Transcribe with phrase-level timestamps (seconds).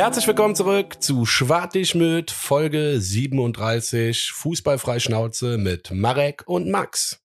[0.00, 7.22] Herzlich willkommen zurück zu Schwartigmüt, Folge 37, Fußballfreischnauze mit Marek und Max.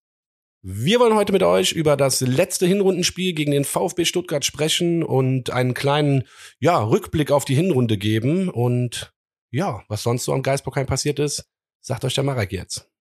[0.62, 5.52] Wir wollen heute mit euch über das letzte Hinrundenspiel gegen den VfB Stuttgart sprechen und
[5.52, 6.26] einen kleinen,
[6.60, 9.14] ja, Rückblick auf die Hinrunde geben und
[9.52, 11.50] ja, was sonst so am Geistbockheim passiert ist,
[11.80, 12.92] sagt euch der Marek jetzt.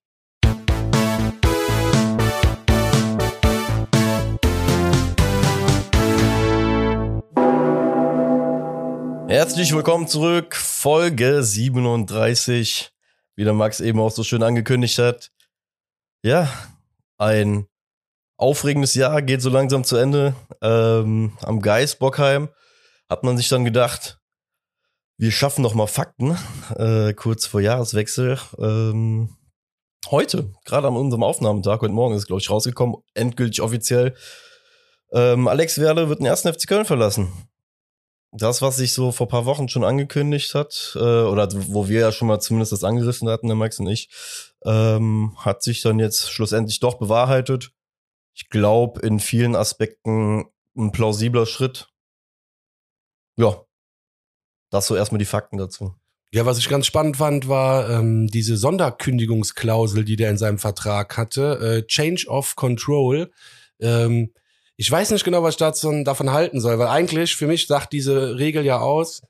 [9.34, 12.92] Herzlich willkommen zurück, Folge 37,
[13.34, 15.33] wie der Max eben auch so schön angekündigt hat.
[16.23, 16.48] Ja,
[17.19, 17.66] ein
[18.37, 20.37] aufregendes Jahr geht so langsam zu Ende.
[20.62, 22.48] Ähm, am Geist Bockheim
[23.09, 24.20] hat man sich dann gedacht,
[25.19, 26.39] wir schaffen noch mal Fakten,
[26.77, 28.39] äh, kurz vor Jahreswechsel.
[28.59, 29.37] Ähm,
[30.12, 34.14] heute, gerade an unserem Aufnahmetag, heute Morgen ist, glaube ich, rausgekommen, endgültig offiziell.
[35.12, 37.33] Ähm, Alex Werle wird den ersten FC Köln verlassen
[38.36, 42.12] das, was sich so vor paar Wochen schon angekündigt hat, äh, oder wo wir ja
[42.12, 44.10] schon mal zumindest das angerissen hatten, der Max und ich,
[44.64, 47.72] ähm, hat sich dann jetzt schlussendlich doch bewahrheitet.
[48.34, 50.46] Ich glaube, in vielen Aspekten
[50.77, 51.88] ein plausibler Schritt.
[53.36, 53.64] Ja,
[54.70, 55.94] das so erstmal die Fakten dazu.
[56.32, 61.16] Ja, was ich ganz spannend fand, war ähm, diese Sonderkündigungsklausel, die der in seinem Vertrag
[61.16, 63.30] hatte, äh, Change of Control.
[63.78, 64.32] Ähm,
[64.77, 67.92] ich weiß nicht genau, was ich dazu, davon halten soll, weil eigentlich für mich sagt
[67.92, 69.22] diese Regel ja aus,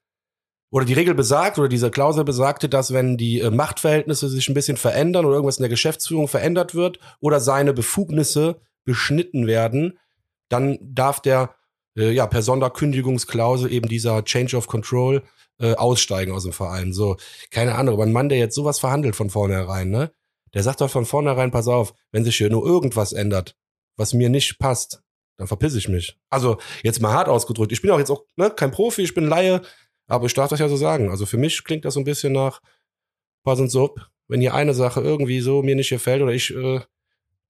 [0.74, 4.54] oder die Regel besagt, oder diese Klausel besagte, dass wenn die äh, Machtverhältnisse sich ein
[4.54, 10.00] bisschen verändern oder irgendwas in der Geschäftsführung verändert wird oder seine Befugnisse beschnitten werden,
[10.48, 11.54] dann darf der
[11.96, 15.22] äh, ja per Sonderkündigungsklausel eben dieser Change of Control
[15.60, 16.92] äh, aussteigen aus dem Verein.
[16.92, 17.18] So,
[17.52, 20.10] keine Ahnung, aber ein Mann, der jetzt sowas verhandelt von vornherein, ne?
[20.54, 23.56] Der sagt doch von vornherein, pass auf, wenn sich hier nur irgendwas ändert,
[23.96, 25.03] was mir nicht passt,
[25.36, 26.18] dann verpiss ich mich.
[26.30, 27.72] Also jetzt mal hart ausgedrückt.
[27.72, 29.62] Ich bin auch jetzt auch ne, kein Profi, ich bin Laie,
[30.06, 31.10] aber ich darf das ja so sagen.
[31.10, 32.60] Also für mich klingt das so ein bisschen nach
[33.42, 34.00] Pass und Sub.
[34.28, 36.80] Wenn hier eine Sache irgendwie so mir nicht gefällt oder ich äh,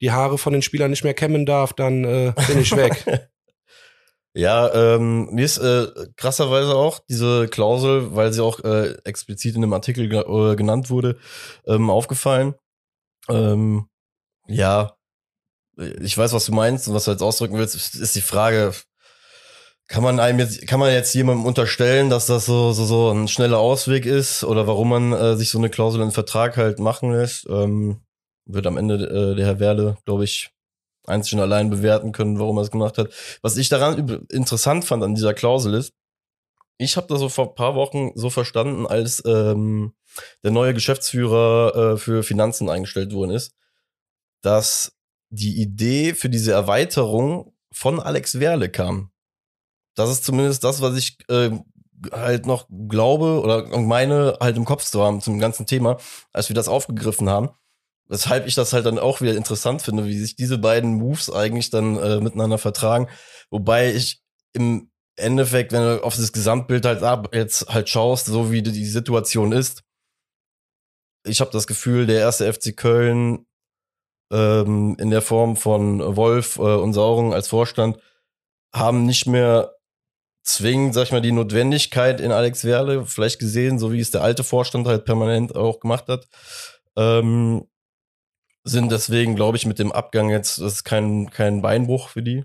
[0.00, 3.04] die Haare von den Spielern nicht mehr kämmen darf, dann äh, bin ich weg.
[4.34, 5.86] ja, ähm, mir ist äh,
[6.16, 11.16] krasserweise auch diese Klausel, weil sie auch äh, explizit in dem Artikel äh, genannt wurde,
[11.66, 12.54] ähm, aufgefallen.
[13.28, 13.86] Ähm,
[14.46, 14.96] ja,
[15.76, 18.72] ich weiß, was du meinst und was du jetzt ausdrücken willst, ist die Frage,
[19.86, 23.28] kann man einem jetzt, kann man jetzt jemandem unterstellen, dass das so, so, so ein
[23.28, 26.78] schneller Ausweg ist oder warum man äh, sich so eine Klausel in den Vertrag halt
[26.78, 27.46] machen lässt?
[27.48, 28.00] Ähm,
[28.46, 30.50] wird am Ende äh, der Herr Werle, glaube ich,
[31.06, 33.10] einzig und allein bewerten können, warum er es gemacht hat.
[33.42, 35.92] Was ich daran interessant fand an dieser Klausel ist,
[36.78, 39.94] ich habe das so vor paar Wochen so verstanden, als ähm,
[40.42, 43.54] der neue Geschäftsführer äh, für Finanzen eingestellt worden ist,
[44.42, 44.92] dass
[45.34, 49.10] die Idee für diese Erweiterung von Alex Werle kam.
[49.94, 51.50] Das ist zumindest das, was ich äh,
[52.12, 55.98] halt noch glaube oder meine halt im Kopf zu haben zum ganzen Thema,
[56.32, 57.50] als wir das aufgegriffen haben.
[58.06, 61.70] Weshalb ich das halt dann auch wieder interessant finde, wie sich diese beiden Moves eigentlich
[61.70, 63.08] dann äh, miteinander vertragen.
[63.50, 68.52] Wobei ich im Endeffekt, wenn du auf das Gesamtbild halt ab, jetzt halt schaust, so
[68.52, 69.82] wie die Situation ist,
[71.26, 73.46] ich habe das Gefühl, der erste FC Köln
[74.32, 77.98] ähm, in der Form von Wolf äh, und Sauren als Vorstand
[78.72, 79.74] haben nicht mehr
[80.42, 84.22] zwingend, sag ich mal, die Notwendigkeit in Alex Werle vielleicht gesehen, so wie es der
[84.22, 86.28] alte Vorstand halt permanent auch gemacht hat.
[86.96, 87.66] Ähm,
[88.64, 92.44] sind deswegen, glaube ich, mit dem Abgang jetzt, das ist kein, kein Beinbruch für die.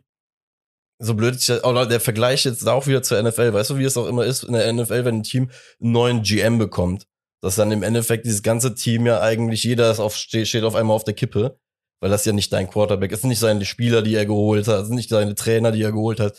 [1.02, 3.96] So blöd ich, oder der Vergleich jetzt auch wieder zur NFL, weißt du, wie es
[3.96, 5.50] auch immer ist in der NFL, wenn ein Team
[5.82, 7.08] einen neuen GM bekommt,
[7.42, 10.96] dass dann im Endeffekt dieses ganze Team ja eigentlich jeder ist auf, steht auf einmal
[10.96, 11.58] auf der Kippe
[12.00, 14.96] weil das ja nicht dein Quarterback ist, nicht seine Spieler, die er geholt hat, sind
[14.96, 16.38] nicht seine Trainer, die er geholt hat.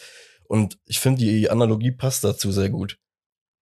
[0.48, 2.98] Und ich finde, die Analogie passt dazu sehr gut.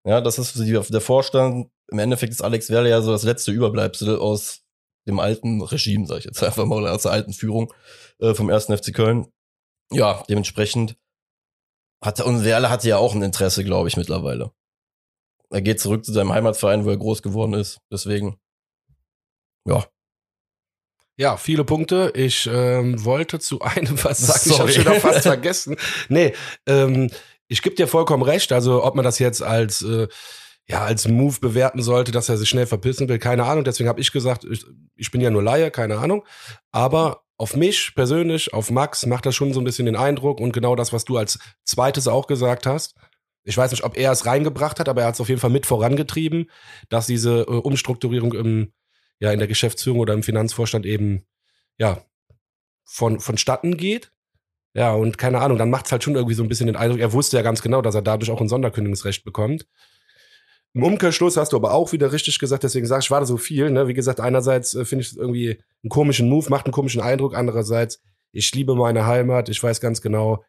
[0.05, 1.71] Ja, das ist der Vorstand.
[1.91, 4.63] Im Endeffekt ist Alex Werle ja so das letzte Überbleibsel aus
[5.07, 7.73] dem alten Regime, sag ich jetzt einfach mal, aus der alten Führung
[8.21, 9.27] äh, vom ersten FC Köln.
[9.91, 10.97] Ja, dementsprechend
[12.03, 14.53] hatte, und Werle hatte ja auch ein Interesse, glaube ich, mittlerweile.
[15.51, 17.81] Er geht zurück zu seinem Heimatverein, wo er groß geworden ist.
[17.91, 18.39] Deswegen,
[19.67, 19.87] ja,
[21.19, 22.13] ja, viele Punkte.
[22.15, 24.39] Ich ähm, wollte zu einem was sagen.
[24.39, 24.71] Sorry.
[24.71, 25.77] Ich habe schon wieder fast vergessen.
[26.09, 26.33] Nee,
[26.67, 27.11] ähm,
[27.49, 28.53] ich gebe dir vollkommen recht.
[28.53, 30.07] Also ob man das jetzt als äh,
[30.69, 33.65] ja als Move bewerten sollte, dass er sich schnell verpissen will, keine Ahnung.
[33.65, 36.25] Deswegen habe ich gesagt, ich, ich bin ja nur Laie, keine Ahnung.
[36.71, 40.53] Aber auf mich persönlich, auf Max macht das schon so ein bisschen den Eindruck und
[40.53, 42.95] genau das, was du als zweites auch gesagt hast.
[43.43, 45.51] Ich weiß nicht, ob er es reingebracht hat, aber er hat es auf jeden Fall
[45.51, 46.51] mit vorangetrieben,
[46.91, 48.73] dass diese äh, Umstrukturierung im
[49.21, 51.25] ja in der Geschäftsführung oder im Finanzvorstand eben
[51.79, 52.03] ja
[52.85, 54.13] von vonstatten geht.
[54.75, 57.01] Ja, und keine Ahnung, dann macht es halt schon irgendwie so ein bisschen den Eindruck,
[57.01, 59.67] er wusste ja ganz genau, dass er dadurch auch ein Sonderkündigungsrecht bekommt.
[60.75, 63.37] Im Umkehrschluss hast du aber auch wieder richtig gesagt, deswegen sag ich, war da so
[63.37, 63.71] viel.
[63.71, 63.89] Ne?
[63.89, 67.35] Wie gesagt, einerseits äh, finde ich irgendwie einen komischen Move, macht einen komischen Eindruck.
[67.35, 68.01] Andererseits,
[68.33, 69.49] ich liebe meine Heimat.
[69.49, 70.45] Ich weiß ganz genau,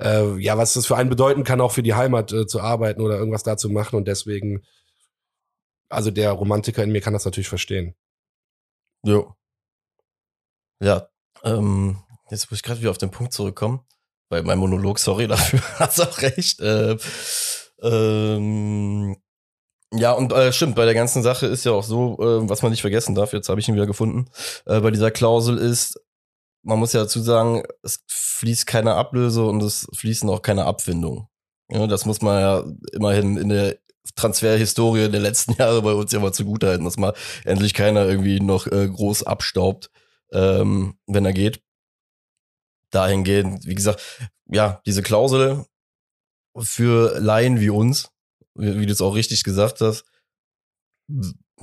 [0.00, 3.02] äh, ja, was das für einen bedeuten kann, auch für die Heimat äh, zu arbeiten
[3.02, 3.96] oder irgendwas da zu machen.
[3.96, 4.64] Und deswegen,
[5.88, 7.94] also der Romantiker in mir kann das natürlich verstehen.
[9.04, 9.34] Jo.
[10.80, 11.08] Ja,
[11.44, 11.98] ähm,
[12.30, 13.80] jetzt muss ich gerade wieder auf den Punkt zurückkommen,
[14.28, 16.60] weil mein Monolog, sorry dafür, hast auch recht.
[16.60, 16.96] Äh,
[17.82, 19.16] ähm,
[19.92, 22.70] ja, und äh, stimmt, bei der ganzen Sache ist ja auch so, äh, was man
[22.72, 24.28] nicht vergessen darf, jetzt habe ich ihn wieder gefunden,
[24.66, 26.00] äh, bei dieser Klausel ist,
[26.62, 31.28] man muss ja dazu sagen, es fließt keine Ablöse und es fließen auch keine Abfindungen.
[31.70, 33.78] Ja, das muss man ja immerhin in der
[34.16, 37.14] Transferhistorie der letzten Jahre bei uns ja mal zugutehalten, dass mal
[37.44, 39.90] endlich keiner irgendwie noch äh, groß abstaubt,
[40.32, 41.62] ähm, wenn er geht.
[42.90, 44.00] Dahingehend, wie gesagt,
[44.46, 45.64] ja, diese Klausel
[46.58, 48.10] für Laien wie uns,
[48.54, 50.04] wie, wie du es auch richtig gesagt hast,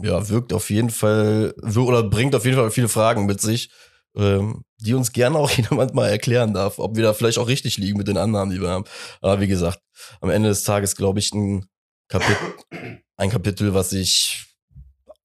[0.01, 3.71] ja, wirkt auf jeden Fall, oder bringt auf jeden Fall viele Fragen mit sich,
[4.15, 7.77] ähm, die uns gerne auch jemand mal erklären darf, ob wir da vielleicht auch richtig
[7.77, 8.85] liegen mit den Annahmen, die wir haben.
[9.21, 9.79] Aber wie gesagt,
[10.19, 11.65] am Ende des Tages glaube ich ein
[12.11, 14.45] Kapitel, ein Kapitel, was sich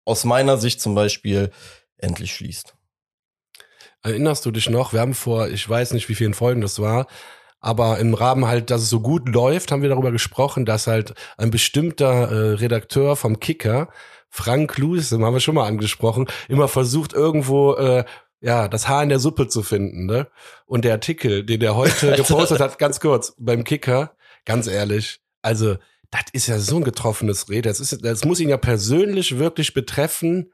[0.04, 1.50] aus meiner Sicht zum Beispiel
[1.98, 2.76] endlich schließt.
[4.02, 4.92] Erinnerst du dich noch?
[4.92, 7.08] Wir haben vor, ich weiß nicht, wie vielen Folgen das war,
[7.58, 11.14] aber im Rahmen halt, dass es so gut läuft, haben wir darüber gesprochen, dass halt
[11.36, 13.88] ein bestimmter äh, Redakteur vom Kicker,
[14.28, 18.04] Frank Lewis, den haben wir schon mal angesprochen, immer versucht irgendwo äh,
[18.40, 20.28] ja, das Haar in der Suppe zu finden, ne?
[20.66, 24.12] Und der Artikel, den der heute gepostet hat, ganz kurz, beim Kicker,
[24.44, 25.78] ganz ehrlich, also,
[26.10, 27.68] das ist ja so ein getroffenes Rede.
[27.68, 30.50] Das, ist, das muss ihn ja persönlich wirklich betreffen,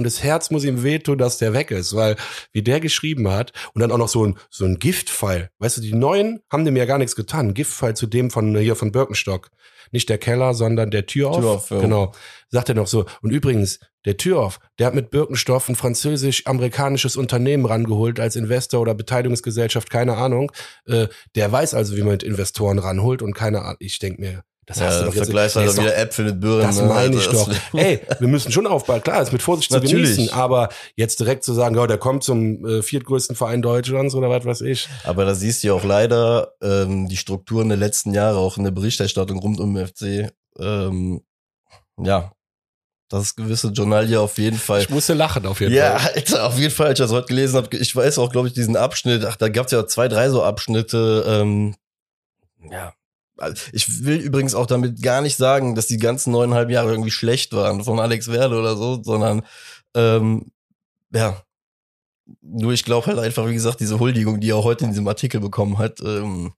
[0.00, 2.16] und das Herz muss ihm wehtun, dass der weg ist, weil
[2.52, 5.50] wie der geschrieben hat und dann auch noch so ein so ein Giftpfeil.
[5.58, 7.52] Weißt du, die neuen haben dem ja gar nichts getan.
[7.52, 9.50] Giftpfeil zu dem von hier von Birkenstock.
[9.92, 11.40] Nicht der Keller, sondern der Tür auf.
[11.40, 11.80] Tür auf ja.
[11.80, 12.12] Genau.
[12.48, 13.04] Sagt er noch so.
[13.20, 18.80] Und übrigens, der Tür auf, der hat mit Birkenstoff ein französisch-amerikanisches Unternehmen rangeholt als Investor
[18.80, 20.50] oder Beteiligungsgesellschaft, keine Ahnung.
[20.86, 23.76] Äh, der weiß also, wie man mit Investoren ranholt und keine Ahnung.
[23.80, 25.24] Ich denk mir, das ja, hast du doch jetzt.
[25.24, 26.62] Vergleich halt wieder Äpfel mit Birnen.
[26.62, 26.84] Das ne?
[26.84, 27.50] meine ich doch.
[27.72, 29.02] Ey, wir müssen schon aufbauen.
[29.02, 32.64] Klar, ist mit Vorsicht zu genießen, aber jetzt direkt zu sagen, ja, der kommt zum
[32.64, 34.88] äh, viertgrößten Verein Deutschlands oder was weiß ich.
[35.02, 38.62] Aber da siehst du ja auch leider ähm, die Strukturen der letzten Jahre, auch in
[38.64, 40.32] der Berichterstattung rund um den FC.
[40.56, 41.22] Ähm,
[42.00, 42.30] ja,
[43.08, 44.82] das gewisse Journalie auf jeden Fall.
[44.82, 46.12] Ich musste lachen auf jeden ja, Fall.
[46.12, 47.76] Ja, Alter, auf jeden Fall, als ich das heute gelesen habe.
[47.76, 49.24] Ich weiß auch, glaube ich, diesen Abschnitt.
[49.24, 51.24] Ach, da gab es ja zwei, drei so Abschnitte.
[51.26, 51.74] Ähm,
[52.70, 52.92] ja,
[53.72, 57.52] ich will übrigens auch damit gar nicht sagen, dass die ganzen neuneinhalb Jahre irgendwie schlecht
[57.52, 59.42] waren von Alex Werde oder so, sondern
[59.94, 60.50] ähm,
[61.12, 61.42] ja,
[62.42, 65.40] nur ich glaube halt einfach, wie gesagt, diese Huldigung, die er heute in diesem Artikel
[65.40, 66.52] bekommen hat, ähm,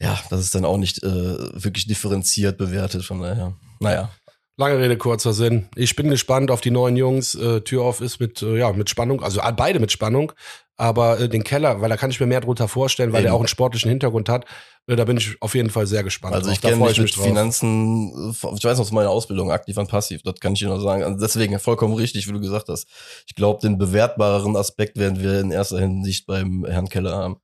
[0.00, 4.10] ja, das ist dann auch nicht äh, wirklich differenziert bewertet, von daher, naja.
[4.56, 5.68] Lange Rede, kurzer Sinn.
[5.76, 7.36] Ich bin gespannt auf die neuen Jungs.
[7.36, 10.32] Äh, Tür auf ist mit, äh, ja, mit Spannung, also äh, beide mit Spannung.
[10.76, 13.26] Aber äh, den Keller, weil da kann ich mir mehr drunter vorstellen, weil Eben.
[13.26, 14.46] der auch einen sportlichen Hintergrund hat.
[14.96, 16.34] Da bin ich auf jeden Fall sehr gespannt.
[16.34, 17.24] Also ich kenne mich mit drauf.
[17.26, 20.80] Finanzen, ich weiß noch aus meiner Ausbildung, aktiv und passiv, das kann ich dir noch
[20.80, 21.02] sagen.
[21.02, 22.88] Also deswegen vollkommen richtig, wie du gesagt hast.
[23.26, 27.36] Ich glaube, den bewertbareren Aspekt werden wir in erster Hinsicht beim Herrn Keller haben.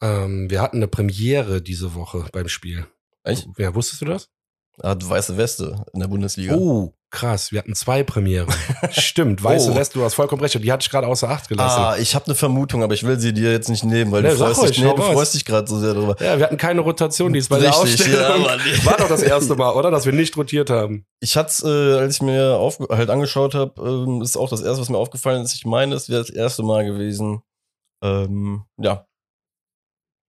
[0.00, 2.86] Ähm, wir hatten eine Premiere diese Woche beim Spiel.
[3.22, 3.46] Echt?
[3.56, 4.30] Ja, wusstest du das?
[4.82, 6.56] Er hat weiße Weste in der Bundesliga.
[6.56, 7.52] Oh, krass.
[7.52, 8.46] Wir hatten zwei Premiere.
[8.90, 9.74] Stimmt, weiße oh.
[9.74, 10.54] Weste, du hast vollkommen recht.
[10.62, 11.80] Die hatte ich gerade außer Acht gelassen.
[11.80, 14.30] Ah, ich habe eine Vermutung, aber ich will sie dir jetzt nicht nehmen, weil ja,
[14.30, 16.16] du, freust dich, nee, du freust dich gerade so sehr drüber.
[16.20, 18.44] Ja, wir hatten keine Rotation diesmal bei Richtig, der Ausstellung.
[18.46, 18.84] Ja, nee.
[18.84, 19.90] War doch das erste Mal, oder?
[19.90, 21.06] Dass wir nicht rotiert haben.
[21.20, 24.80] Ich hatte äh, als ich mir auf, halt angeschaut habe, ähm, ist auch das erste,
[24.80, 25.54] was mir aufgefallen ist.
[25.54, 27.42] Ich meine, es wäre das erste Mal gewesen,
[28.02, 29.06] ähm, ja,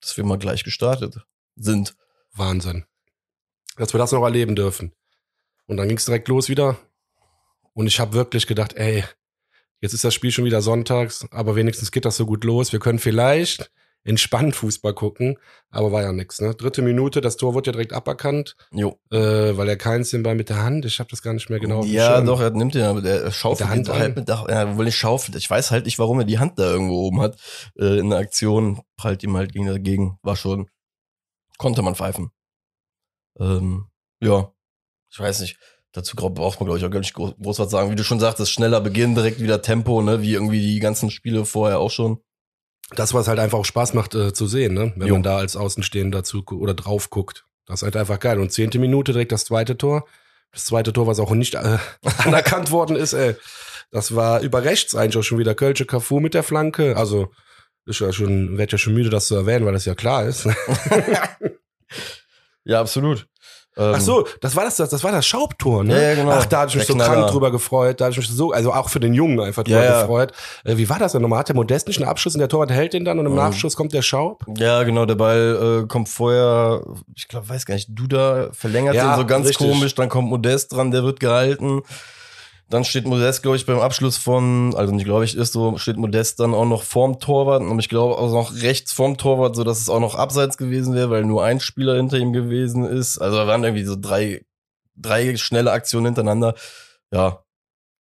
[0.02, 1.18] dass wir mal gleich gestartet
[1.56, 1.96] sind.
[2.34, 2.86] Wahnsinn
[3.80, 4.92] dass wir das noch erleben dürfen.
[5.70, 6.78] Und dann ging es direkt los wieder.
[7.74, 9.04] Und ich habe wirklich gedacht, ey,
[9.82, 12.72] jetzt ist das Spiel schon wieder sonntags, aber wenigstens geht das so gut los.
[12.72, 13.72] Wir können vielleicht
[14.04, 15.38] entspannt Fußball gucken,
[15.70, 16.42] aber war ja nix.
[16.42, 16.56] Ne?
[16.56, 18.98] Dritte Minute, das Tor wurde ja direkt aberkannt, jo.
[19.12, 19.18] Äh,
[19.58, 21.84] weil er keins den Ball mit der Hand, ich habe das gar nicht mehr genau
[21.84, 24.76] Ja, doch, er nimmt den, aber der schaufelt mit der Hand halt mit der, ja,
[24.76, 25.38] wohl nicht schaufelt.
[25.38, 27.38] Ich weiß halt nicht, warum er die Hand da irgendwo oben hat.
[27.78, 30.18] Äh, in der Aktion prallt ihm halt gegen dagegen.
[30.24, 30.68] War schon,
[31.58, 32.32] konnte man pfeifen.
[33.38, 33.86] Ähm,
[34.22, 34.52] ja,
[35.10, 35.58] ich weiß nicht.
[35.92, 37.90] Dazu braucht man, glaube ich, auch gar nicht groß, groß was sagen.
[37.90, 40.22] Wie du schon sagtest, schneller Beginn, direkt wieder Tempo, ne?
[40.22, 42.20] Wie irgendwie die ganzen Spiele vorher auch schon.
[42.96, 44.94] Das, was halt einfach auch Spaß macht äh, zu sehen, ne?
[44.96, 45.16] Wenn jo.
[45.16, 47.46] man da als Außenstehender dazu oder drauf guckt.
[47.66, 48.40] Das ist halt einfach geil.
[48.40, 50.06] Und zehnte Minute direkt das zweite Tor.
[50.52, 51.78] Das zweite Tor, was auch nicht äh,
[52.20, 53.36] anerkannt worden ist, ey.
[53.92, 56.96] Das war über rechts eigentlich auch schon wieder Kölsche Cafu mit der Flanke.
[56.98, 57.32] Also,
[57.86, 60.48] ist ja schon, werd ja schon müde, das zu erwähnen, weil das ja klar ist.
[62.70, 63.28] Ja, absolut.
[63.80, 65.94] Ähm, Ach so, das war das, das, das war das Schaubtor, ne?
[65.96, 66.32] Ja, ja, genau.
[66.32, 67.14] Ach, da habe ich mich Der so Knaller.
[67.16, 68.02] krank drüber gefreut.
[68.02, 70.34] Da habe ich mich so, also auch für den Jungen einfach drüber Ja, gefreut.
[70.66, 71.40] Äh, wie war das denn nochmal?
[71.40, 73.38] Hat der Modest nicht einen Abschluss und der Torwart hält den dann und im Mhm.
[73.38, 74.44] Nachschuss kommt der Schaub?
[74.58, 76.84] Ja, genau, der Ball äh, kommt vorher,
[77.16, 79.66] ich glaube, weiß gar nicht, Duda verlängert Ja, den so ganz richtig.
[79.66, 81.82] komisch, dann kommt Modest dran, der wird gehalten.
[82.70, 85.98] Dann steht Modest, glaube ich, beim Abschluss von, also nicht glaube ich, ist so, steht
[85.98, 89.64] Modest dann auch noch vorm Torwart und ich glaube auch noch rechts vorm Torwart, so
[89.64, 93.18] dass es auch noch abseits gewesen wäre, weil nur ein Spieler hinter ihm gewesen ist.
[93.18, 94.46] Also da waren irgendwie so drei,
[94.96, 96.54] drei schnelle Aktionen hintereinander.
[97.12, 97.44] Ja,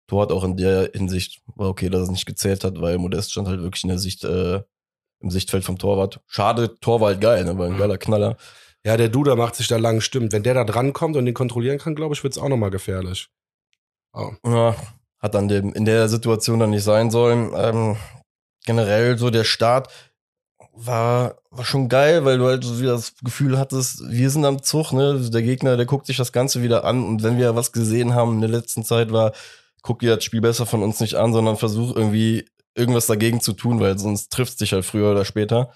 [0.08, 3.48] Torwart auch in der Hinsicht war okay, dass es nicht gezählt hat, weil Modest stand
[3.48, 4.62] halt wirklich in der Sicht, äh,
[5.20, 6.22] im Sichtfeld vom Torwart.
[6.28, 7.58] Schade, Tor war halt geil, ne?
[7.58, 8.38] war ein geiler Knaller.
[8.86, 10.32] Ja, der Duda macht sich da lang, stimmt.
[10.32, 13.30] Wenn der da drankommt und den kontrollieren kann, glaube ich, wird's auch nochmal gefährlich.
[14.14, 14.32] Oh.
[14.46, 14.76] Ja,
[15.20, 17.52] hat dann dem, in der Situation dann nicht sein sollen.
[17.56, 17.98] Ähm,
[18.66, 19.90] generell so der Start
[20.74, 24.64] war, war schon geil, weil du halt so wieder das Gefühl hattest, wir sind am
[24.64, 25.20] Zug, ne?
[25.30, 28.36] Der Gegner, der guckt sich das Ganze wieder an und wenn wir was gesehen haben
[28.36, 29.34] in der letzten Zeit war,
[29.82, 33.54] guck dir das Spiel besser von uns nicht an, sondern versuch irgendwie irgendwas dagegen zu
[33.54, 35.72] tun, weil sonst trifft dich halt früher oder später.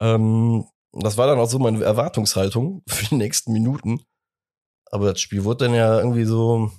[0.00, 4.00] Ähm, das war dann auch so meine Erwartungshaltung für die nächsten Minuten.
[4.90, 6.70] Aber das Spiel wurde dann ja irgendwie so,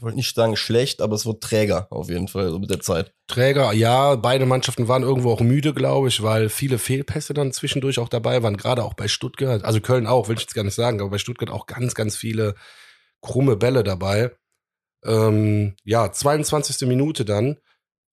[0.00, 2.80] ich wollte nicht sagen schlecht, aber es wurde träger auf jeden Fall, so mit der
[2.80, 3.12] Zeit.
[3.26, 7.98] Träger, ja, beide Mannschaften waren irgendwo auch müde, glaube ich, weil viele Fehlpässe dann zwischendurch
[7.98, 10.74] auch dabei waren, gerade auch bei Stuttgart, also Köln auch, will ich jetzt gar nicht
[10.74, 12.54] sagen, aber bei Stuttgart auch ganz, ganz viele
[13.20, 14.30] krumme Bälle dabei.
[15.04, 16.88] Ähm, ja, 22.
[16.88, 17.58] Minute dann.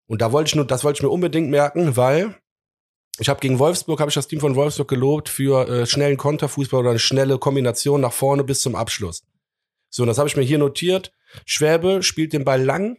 [0.08, 2.36] Und da wollte ich nur, das wollte ich mir unbedingt merken, weil
[3.18, 6.82] ich habe gegen Wolfsburg, habe ich das Team von Wolfsburg gelobt für äh, schnellen Konterfußball
[6.82, 9.24] oder eine schnelle Kombination nach vorne bis zum Abschluss.
[9.90, 11.14] So, und das habe ich mir hier notiert.
[11.46, 12.98] Schwäbe spielt den Ball lang,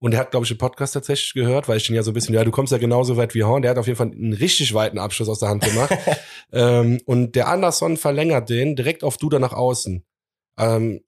[0.00, 2.14] und er hat, glaube ich, den Podcast tatsächlich gehört, weil ich den ja so ein
[2.14, 3.60] bisschen, ja, du kommst ja genauso weit wie Horn.
[3.60, 5.94] Der hat auf jeden Fall einen richtig weiten Abschluss aus der Hand gemacht.
[6.52, 10.02] ähm, und der Anderson verlängert den direkt auf Duda nach außen.
[10.58, 11.02] Ähm,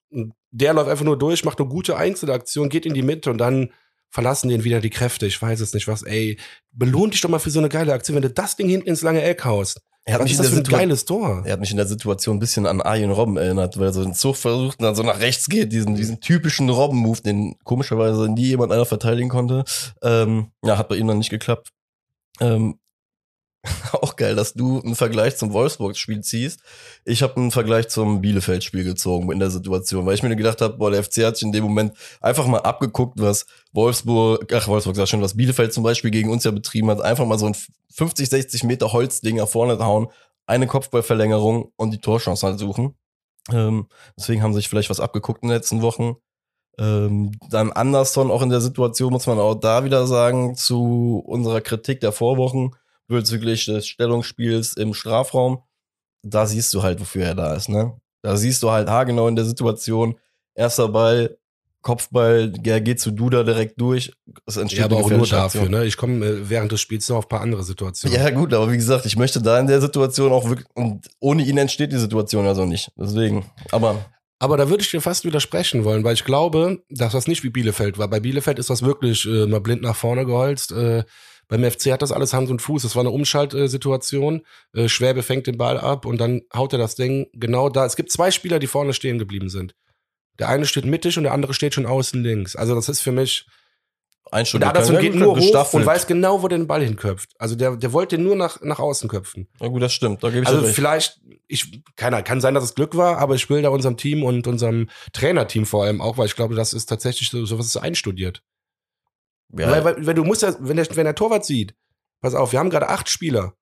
[0.50, 3.72] der läuft einfach nur durch, macht eine gute Einzelaktion, geht in die Mitte und dann
[4.10, 5.24] verlassen den wieder die Kräfte.
[5.24, 6.02] Ich weiß es nicht was.
[6.02, 6.38] Ey,
[6.70, 9.00] belohn dich doch mal für so eine geile Aktion, wenn du das Ding hinten ins
[9.00, 9.80] lange Eck haust.
[10.04, 11.42] Er hat, Was mich ist in das der für ein Situa- geiles Tor?
[11.46, 14.02] er hat mich in der Situation ein bisschen an Arjen Robben erinnert, weil er so
[14.02, 18.28] den Zug versucht und dann so nach rechts geht, diesen, diesen typischen Robben-Move, den komischerweise
[18.28, 19.64] nie jemand einer verteidigen konnte.
[20.02, 21.68] Ähm, ja, hat bei ihm dann nicht geklappt.
[22.40, 22.78] Ähm,
[23.92, 26.60] auch geil, dass du einen Vergleich zum Wolfsburg-Spiel ziehst.
[27.04, 30.76] Ich habe einen Vergleich zum Bielefeld-Spiel gezogen in der Situation, weil ich mir gedacht habe,
[30.76, 34.96] boah, der FC hat sich in dem Moment einfach mal abgeguckt, was Wolfsburg, ach Wolfsburg
[34.96, 37.56] sag schon, was Bielefeld zum Beispiel gegen uns ja betrieben hat, einfach mal so ein
[37.94, 40.08] 50, 60 Meter Holzding nach vorne hauen,
[40.46, 42.96] eine Kopfballverlängerung und die Torchance halt suchen.
[43.52, 46.16] Ähm, deswegen haben sich vielleicht was abgeguckt in den letzten Wochen.
[46.78, 51.60] Ähm, dann Anderson auch in der Situation, muss man auch da wieder sagen, zu unserer
[51.60, 52.74] Kritik der Vorwochen
[53.08, 55.62] bezüglich des Stellungsspiels im Strafraum.
[56.22, 57.96] Da siehst du halt, wofür er da ist, ne?
[58.22, 60.18] Da siehst du halt haargenau in der Situation,
[60.54, 61.36] erster Ball,
[61.80, 64.12] Kopfball, er geht zu Duda direkt durch.
[64.46, 65.84] Es entsteht Ja, aber auch nur dafür, ne?
[65.84, 68.16] Ich komme äh, während des Spiels noch auf ein paar andere Situationen.
[68.16, 71.42] Ja, gut, aber wie gesagt, ich möchte da in der Situation auch wirklich, und ohne
[71.42, 72.92] ihn entsteht die Situation also nicht.
[72.96, 74.04] Deswegen, aber
[74.38, 77.50] Aber da würde ich dir fast widersprechen wollen, weil ich glaube, dass das nicht wie
[77.50, 78.08] Bielefeld war.
[78.08, 80.72] Bei Bielefeld ist das wirklich äh, mal blind nach vorne geholzt.
[80.72, 81.04] Äh,
[81.52, 82.82] beim FC hat das alles Hand und Fuß.
[82.82, 84.40] Das war eine Umschaltsituation.
[84.72, 87.84] Äh, Schwäbe fängt den Ball ab und dann haut er das Ding genau da.
[87.84, 89.74] Es gibt zwei Spieler, die vorne stehen geblieben sind.
[90.38, 92.56] Der eine steht mittig und der andere steht schon außen links.
[92.56, 93.46] Also das ist für mich.
[94.24, 97.32] Und Einstunde der Anderson geht nur hoch und weiß genau, wo der den Ball hinköpft.
[97.38, 99.46] Also der, der wollte den nur nach, nach außen köpfen.
[99.60, 102.74] Ja gut, das stimmt, da gebe ich Also vielleicht, ich, keiner, kann sein, dass es
[102.74, 106.24] Glück war, aber ich will da unserem Team und unserem Trainerteam vor allem auch, weil
[106.24, 108.42] ich glaube, das ist tatsächlich so, sowas ist einstudiert.
[109.56, 111.74] Ja, Weil, weil, wenn du musst ja, wenn der, wenn der Torwart sieht,
[112.20, 113.54] pass auf, wir haben gerade acht Spieler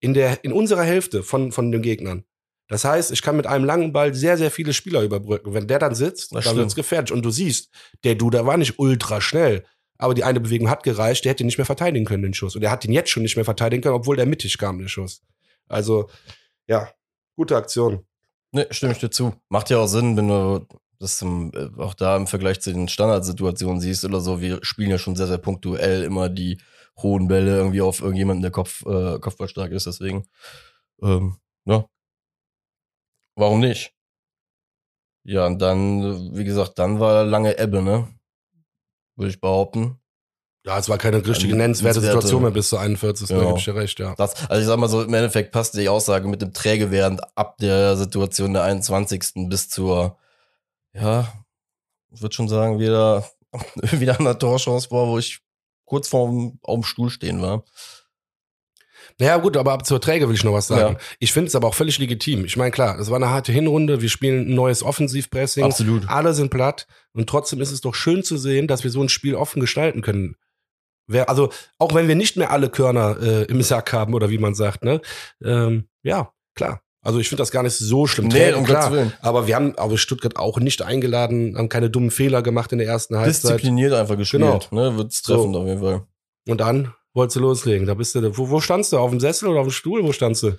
[0.00, 2.24] in der, in unserer Hälfte von, von den Gegnern.
[2.68, 5.54] Das heißt, ich kann mit einem langen Ball sehr, sehr viele Spieler überbrücken.
[5.54, 7.12] Wenn der dann sitzt, Das dann wird's gefährlich.
[7.12, 7.70] Und du siehst,
[8.04, 9.64] der Duda war nicht ultra schnell,
[9.96, 12.54] aber die eine Bewegung hat gereicht, der hätte nicht mehr verteidigen können, den Schuss.
[12.54, 14.88] Und er hat ihn jetzt schon nicht mehr verteidigen können, obwohl der mittig kam, der
[14.88, 15.22] Schuss.
[15.66, 16.10] Also,
[16.66, 16.90] ja,
[17.36, 18.06] gute Aktion.
[18.52, 19.34] Ne, stimme ich dir zu.
[19.48, 20.66] Macht ja auch Sinn, wenn du
[20.98, 24.40] das im, äh, auch da im Vergleich zu den Standardsituationen siehst oder so.
[24.40, 26.60] Wir spielen ja schon sehr, sehr punktuell immer die
[27.00, 29.86] hohen Bälle irgendwie auf irgendjemanden, der Kopf, äh, Kopfballstark ist.
[29.86, 30.26] Deswegen,
[31.02, 31.86] ähm, ja.
[33.36, 33.92] Warum nicht?
[35.24, 38.08] Ja, und dann, wie gesagt, dann war lange Ebbe, ne?
[39.16, 39.98] Würde ich behaupten.
[40.66, 43.28] Ja, es war keine richtige nennenswerte Situation mehr bis zur 41.
[43.28, 43.46] Da Genau.
[43.48, 44.14] gebe ich dir recht, ja.
[44.16, 47.20] Das, also ich sag mal so, im Endeffekt passt die Aussage mit dem Träge während
[47.36, 49.48] ab der Situation der 21.
[49.48, 50.18] bis zur,
[51.00, 51.32] ja,
[52.10, 53.28] ich würde schon sagen, wieder,
[53.92, 55.40] wieder an der Torchance war, wo ich
[55.84, 57.64] kurz vorm auf dem Stuhl stehen war.
[59.20, 60.94] Naja, gut, aber ab zur Träge will ich noch was sagen.
[60.94, 61.00] Ja.
[61.18, 62.44] Ich finde es aber auch völlig legitim.
[62.44, 64.00] Ich meine, klar, das war eine harte Hinrunde.
[64.00, 65.64] Wir spielen ein neues Offensivpressing.
[65.64, 66.08] Absolut.
[66.08, 66.86] Alle sind platt.
[67.12, 70.02] Und trotzdem ist es doch schön zu sehen, dass wir so ein Spiel offen gestalten
[70.02, 70.36] können.
[71.08, 74.38] Wer, also, auch wenn wir nicht mehr alle Körner äh, im Sack haben oder wie
[74.38, 75.00] man sagt, ne?
[75.42, 76.82] Ähm, ja, klar.
[77.00, 78.28] Also ich finde das gar nicht so schlimm.
[78.28, 78.82] Nee, um klar.
[78.82, 79.12] Gottes Willen.
[79.20, 82.88] Aber wir haben aber Stuttgart auch nicht eingeladen, haben keine dummen Fehler gemacht in der
[82.88, 83.52] ersten Halbzeit.
[83.52, 84.68] Diszipliniert einfach gespielt.
[84.70, 84.90] Genau.
[84.90, 84.96] Ne?
[84.96, 86.06] Wird's treffend auf jeden Fall.
[86.48, 87.86] Und dann wolltest du loslegen.
[87.86, 88.98] Da bist du, wo, wo standst du?
[88.98, 90.02] Auf dem Sessel oder auf dem Stuhl?
[90.02, 90.58] Wo standst du?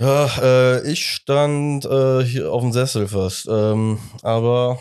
[0.00, 3.46] Ja, äh, ich stand äh, hier auf dem Sessel fast.
[3.48, 4.80] Ähm, aber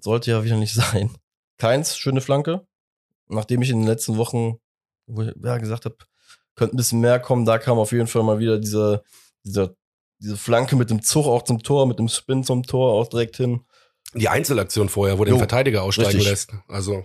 [0.00, 1.10] sollte ja wieder nicht sein.
[1.58, 2.66] Keins, schöne Flanke.
[3.28, 4.58] Nachdem ich in den letzten Wochen
[5.08, 5.96] wo ich, ja, gesagt habe,
[6.54, 9.02] könnte ein bisschen mehr kommen, da kam auf jeden Fall mal wieder diese,
[9.44, 9.76] diese,
[10.20, 13.36] diese Flanke mit dem Zug auch zum Tor, mit dem Spin zum Tor auch direkt
[13.36, 13.60] hin.
[14.14, 16.28] Die Einzelaktion vorher, wo den Jo, Verteidiger aussteigen richtig.
[16.28, 16.52] lässt.
[16.66, 17.04] Also,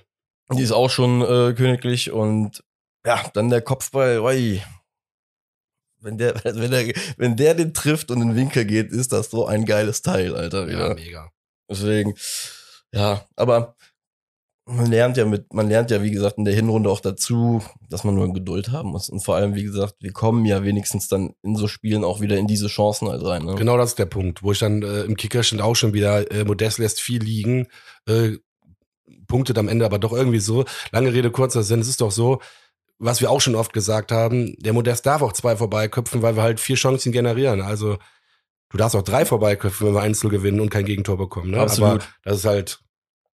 [0.52, 2.64] Die ist auch schon äh, königlich und
[3.06, 4.62] ja, dann der Kopfball, oi.
[6.00, 9.30] Wenn der, wenn der, wenn der den trifft und in den Winkel geht, ist das
[9.30, 10.62] so ein geiles Teil, Alter.
[10.62, 10.96] ja, wieder.
[10.96, 11.32] mega.
[11.70, 12.16] Deswegen,
[12.92, 13.76] ja, aber
[14.66, 18.04] man lernt ja mit, man lernt ja, wie gesagt, in der Hinrunde auch dazu, dass
[18.04, 19.10] man nur Geduld haben muss.
[19.10, 22.38] Und vor allem, wie gesagt, wir kommen ja wenigstens dann in so Spielen auch wieder
[22.38, 23.44] in diese Chancen halt rein.
[23.44, 23.56] Ne?
[23.56, 26.32] Genau das ist der Punkt, wo ich dann äh, im Kicker stand auch schon wieder,
[26.32, 27.68] äh, Modest lässt viel liegen,
[28.08, 28.38] äh,
[29.28, 30.64] punktet am Ende aber doch irgendwie so.
[30.92, 32.40] Lange Rede, kurzer Sinn, es ist doch so,
[33.00, 36.44] was wir auch schon oft gesagt haben, der Modest darf auch zwei vorbeiköpfen, weil wir
[36.44, 37.62] halt vier Chancen generieren.
[37.62, 37.98] Also
[38.70, 41.52] du darfst auch drei vorbeiköpfen, wenn wir Einzel gewinnen und kein Gegentor bekommen.
[41.52, 41.60] Ne?
[41.60, 41.92] Absolut.
[41.92, 42.80] Aber das ist halt,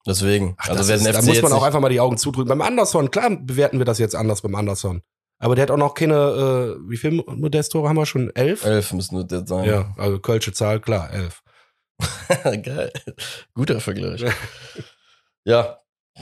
[0.07, 2.47] Deswegen, ach, also das ist, da muss man auch einfach mal die Augen zudrücken.
[2.47, 5.01] Beim Anderson, klar bewerten wir das jetzt anders beim Anderson.
[5.39, 8.31] Aber der hat auch noch keine, äh, wie viele Modest-Tore haben wir schon?
[8.33, 8.63] Elf?
[8.65, 9.65] elf müssen das jetzt sein.
[9.65, 11.43] Ja, also Kölsche Zahl, klar, elf.
[12.43, 12.91] Geil.
[13.53, 14.23] Guter Vergleich.
[15.45, 15.77] ja,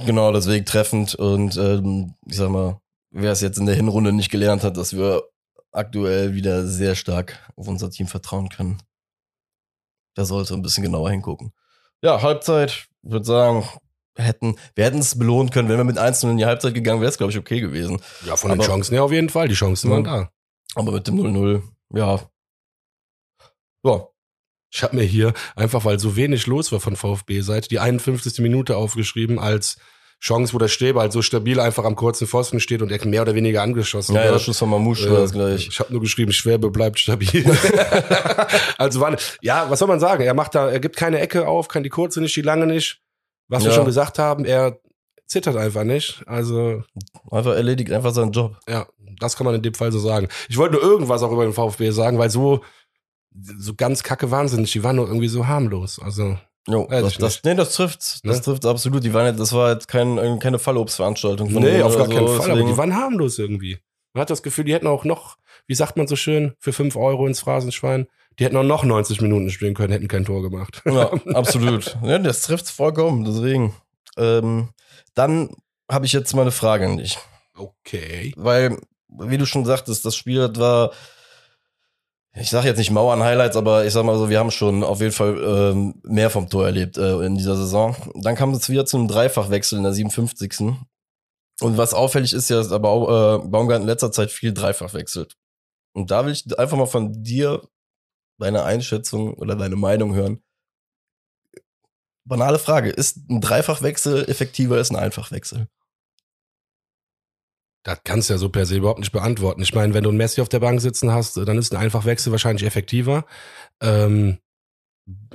[0.05, 1.15] genau, deswegen treffend.
[1.15, 4.95] Und ähm, ich sag mal, wer es jetzt in der Hinrunde nicht gelernt hat, dass
[4.95, 5.23] wir
[5.71, 8.81] aktuell wieder sehr stark auf unser Team vertrauen können,
[10.17, 11.53] der sollte ein bisschen genauer hingucken.
[12.01, 13.63] Ja, Halbzeit, ich würde sagen,
[14.15, 17.01] wir hätten, wir hätten es belohnen können, wenn wir mit 1 in die Halbzeit gegangen
[17.01, 18.01] wäre, es glaube ich okay gewesen.
[18.25, 19.47] Ja, von den Aber- Chancen her auf jeden Fall.
[19.47, 20.17] Die Chancen waren Ja.
[20.23, 20.29] da.
[20.75, 21.61] Aber mit dem 0-0,
[21.93, 22.19] ja.
[23.85, 24.07] Ja,
[24.73, 28.39] Ich habe mir hier, einfach weil so wenig los war von VfB-Seite, die 51.
[28.41, 29.77] Minute aufgeschrieben als
[30.21, 33.21] Chance, wo der Stäbe halt so stabil einfach am kurzen Pfosten steht und er mehr
[33.21, 34.41] oder weniger angeschossen ja, ja, wird.
[34.41, 35.67] Schuss von Mamouche Äh, war das gleich.
[35.67, 37.45] Ich habe nur geschrieben, Schwäbe bleibt stabil.
[38.77, 40.23] also war, ja, was soll man sagen?
[40.23, 43.01] Er macht da, er gibt keine Ecke auf, kann die kurze nicht, die lange nicht.
[43.47, 43.75] Was wir Ja.
[43.75, 44.79] schon gesagt haben, er
[45.27, 46.23] zittert einfach nicht.
[46.27, 46.83] Also
[47.29, 48.57] Einfach erledigt einfach seinen Job.
[48.67, 48.87] ja,
[49.19, 50.27] das kann man in dem Fall so sagen.
[50.49, 52.61] Ich wollte nur irgendwas auch über den VfB sagen, weil so
[53.57, 55.99] so ganz kacke wahnsinnig, die waren nur irgendwie so harmlos.
[56.01, 57.99] Also Jo, Weiß das, das, nee, das trifft.
[57.99, 58.41] Das Ne?
[58.41, 59.03] trifft absolut.
[59.03, 61.49] Die waren jetzt, das war jetzt kein, keine Fallobstveranstaltung.
[61.51, 63.77] von nee, auf gar keinen so, Fall, aber deswegen- die waren harmlos irgendwie.
[64.13, 66.95] Man hat das Gefühl, die hätten auch noch, wie sagt man so schön, für fünf
[66.95, 68.07] Euro ins Phrasenschwein,
[68.39, 70.81] die hätten auch noch 90 Minuten spielen können, hätten kein Tor gemacht.
[70.85, 71.97] Ja, absolut.
[72.03, 73.75] Ja, das trifft vollkommen, deswegen.
[74.17, 74.69] Ähm,
[75.13, 75.49] dann
[75.91, 77.17] habe ich jetzt mal eine Frage an dich.
[77.55, 78.33] Okay.
[78.37, 78.77] Weil,
[79.09, 80.91] wie du schon sagtest, das Spiel war,
[82.37, 85.13] ich sage jetzt nicht Mauern-Highlights, aber ich sag mal so, wir haben schon auf jeden
[85.13, 87.95] Fall ähm, mehr vom Tor erlebt äh, in dieser Saison.
[88.15, 90.75] Dann kam es wieder zu einem Dreifachwechsel in der 57.
[91.61, 94.93] Und was auffällig ist ja, dass aber auch, äh, Baumgart in letzter Zeit viel Dreifach
[94.93, 95.37] wechselt.
[95.93, 97.61] Und da will ich einfach mal von dir
[98.37, 100.43] deine Einschätzung oder deine Meinung hören.
[102.25, 105.69] Banale Frage, ist ein Dreifachwechsel effektiver als ein Einfachwechsel?
[107.85, 109.61] Das kannst du ja so per se überhaupt nicht beantworten.
[109.61, 112.31] Ich meine, wenn du einen Messi auf der Bank sitzen hast, dann ist ein Einfachwechsel
[112.31, 113.25] wahrscheinlich effektiver.
[113.79, 114.39] Ähm,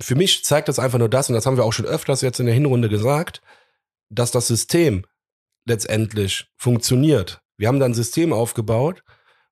[0.00, 2.40] für mich zeigt das einfach nur das, und das haben wir auch schon öfters jetzt
[2.40, 3.40] in der Hinrunde gesagt,
[4.08, 5.06] dass das System
[5.64, 7.40] letztendlich funktioniert.
[7.56, 9.04] Wir haben da ein System aufgebaut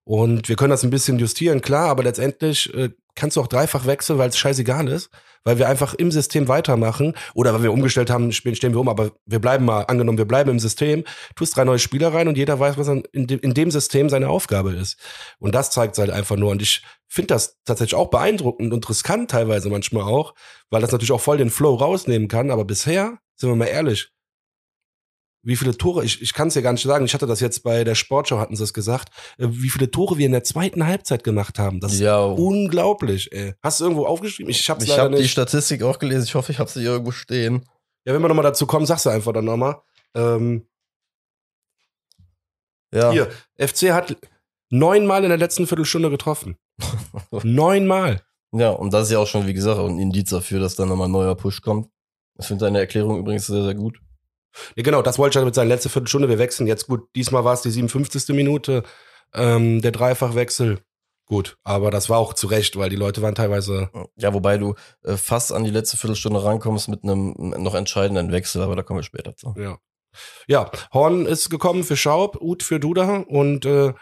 [0.03, 3.87] und wir können das ein bisschen justieren, klar, aber letztendlich äh, kannst du auch dreifach
[3.87, 5.11] wechseln, weil es scheißegal ist,
[5.45, 9.13] weil wir einfach im System weitermachen oder weil wir umgestellt haben, stehen wir um, aber
[9.27, 11.05] wir bleiben mal, angenommen, wir bleiben im System,
[11.35, 14.99] tust drei neue Spieler rein und jeder weiß, was in, dem, System seine Aufgabe ist.
[15.39, 16.51] Und das zeigt halt einfach nur.
[16.51, 20.35] Und ich finde das tatsächlich auch beeindruckend und riskant teilweise manchmal auch,
[20.71, 22.51] weil das natürlich auch voll den Flow rausnehmen kann.
[22.51, 24.11] Aber bisher, sind wir mal ehrlich,
[25.43, 27.63] wie viele Tore, ich, ich kann es ja gar nicht sagen, ich hatte das jetzt
[27.63, 30.87] bei der Sportschau, hatten sie es gesagt, äh, wie viele Tore wir in der zweiten
[30.87, 31.81] Halbzeit gemacht haben.
[31.81, 33.55] Das ist Ja, unglaublich, ey.
[33.63, 34.51] Hast du irgendwo aufgeschrieben?
[34.51, 35.29] Ich hab's ich leider habe die.
[35.29, 36.25] Statistik auch gelesen.
[36.25, 37.65] Ich hoffe, ich habe sie irgendwo stehen.
[38.05, 39.77] Ja, wenn wir nochmal dazu kommen, sagst du einfach dann nochmal.
[40.15, 40.67] Ähm,
[42.93, 44.17] Ja, Hier, FC hat
[44.71, 46.57] neunmal in der letzten Viertelstunde getroffen.
[47.43, 48.23] neunmal.
[48.53, 51.09] ja, und das ist ja auch schon, wie gesagt, ein Indiz dafür, dass dann nochmal
[51.09, 51.89] ein neuer Push kommt.
[52.39, 54.01] Ich finde deine Erklärung übrigens sehr, sehr gut.
[54.77, 56.29] Ja, genau, das wollte ich mit seiner letzten Viertelstunde.
[56.29, 57.09] Wir wechseln jetzt gut.
[57.15, 58.35] Diesmal war es die 57.
[58.35, 58.83] Minute.
[59.35, 60.79] Ähm, der Dreifachwechsel,
[61.27, 61.59] gut.
[61.65, 63.91] Aber das war auch zu Recht, weil die Leute waren teilweise.
[64.17, 68.63] Ja, wobei du äh, fast an die letzte Viertelstunde rankommst mit einem noch entscheidenden Wechsel,
[68.63, 69.55] aber da kommen wir später zu.
[69.57, 69.79] Ja.
[70.47, 73.93] Ja, Horn ist gekommen für Schaub, Uth für Duda und äh,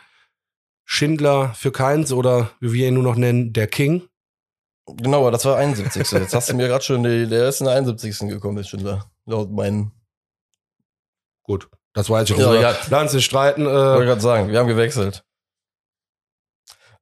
[0.85, 4.09] Schindler für Keins oder wie wir ihn nur noch nennen, der King.
[4.87, 6.13] Genau, aber das war 71.
[6.13, 8.31] Jetzt hast du mir gerade schon, die, der ist in der 71.
[8.31, 9.11] gekommen, der Schindler.
[9.25, 9.91] Laut meinen.
[11.47, 12.37] Gut, das weiß ich.
[12.37, 12.77] Ja, Also, ja.
[12.91, 13.65] Lass uns streiten.
[13.67, 15.25] Wollte Äh, gerade sagen, wir haben gewechselt.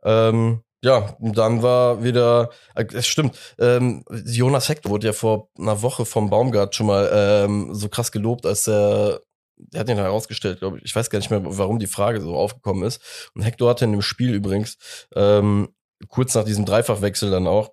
[0.03, 5.49] Ähm, ja, und dann war wieder, äh, es stimmt, ähm, Jonas Hector wurde ja vor
[5.59, 9.21] einer Woche vom Baumgart schon mal ähm, so krass gelobt, als er,
[9.57, 12.37] der hat ihn herausgestellt, glaube ich, ich weiß gar nicht mehr, warum die Frage so
[12.37, 13.31] aufgekommen ist.
[13.35, 14.77] Und Hector hatte in dem Spiel übrigens,
[15.15, 15.71] ähm,
[16.09, 17.71] kurz nach diesem Dreifachwechsel dann auch,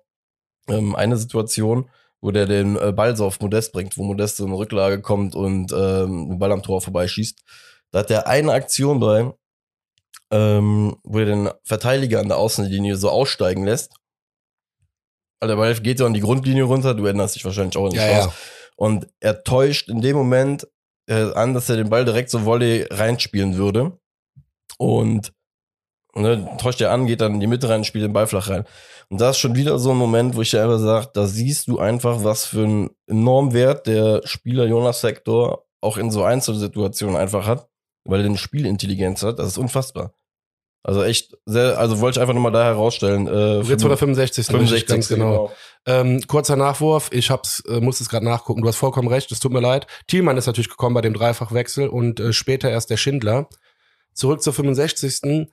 [0.68, 1.90] ähm, eine Situation,
[2.22, 5.02] wo der den äh, Ball so auf Modest bringt, wo Modest so in eine Rücklage
[5.02, 7.40] kommt und ähm, den Ball am Tor vorbeischießt.
[7.90, 9.32] Da hat der eine Aktion bei,
[10.30, 13.96] ähm, wo er den Verteidiger an der Außenlinie so aussteigen lässt.
[15.40, 17.96] Also der Ball geht so an die Grundlinie runter, du erinnerst dich wahrscheinlich auch die
[17.96, 18.32] ja, ja.
[18.76, 20.66] Und er täuscht in dem Moment
[21.08, 23.98] äh, an, dass er den Ball direkt so Volley reinspielen würde.
[24.78, 25.32] Und
[26.14, 28.64] ne, täuscht er an, geht dann in die Mitte rein, spielt den Ball flach rein.
[29.08, 31.78] Und das ist schon wieder so ein Moment, wo ich einfach sage, da siehst du
[31.78, 37.46] einfach, was für einen enormen Wert der Spieler Jonas Sektor auch in so Einzelsituationen einfach
[37.46, 37.68] hat,
[38.04, 39.38] weil er eine Spielintelligenz hat.
[39.38, 40.14] Das ist unfassbar.
[40.84, 43.28] Also echt sehr, also wollte ich einfach nochmal da herausstellen.
[43.28, 44.46] Äh, Jetzt war der 65.
[44.46, 45.52] 65 ganz genau.
[45.86, 48.62] Ähm, kurzer Nachwurf, ich hab's, äh, muss es gerade nachgucken.
[48.62, 49.86] Du hast vollkommen recht, es tut mir leid.
[50.08, 53.48] Thielmann ist natürlich gekommen bei dem Dreifachwechsel und äh, später erst der Schindler.
[54.12, 55.48] Zurück zur 65.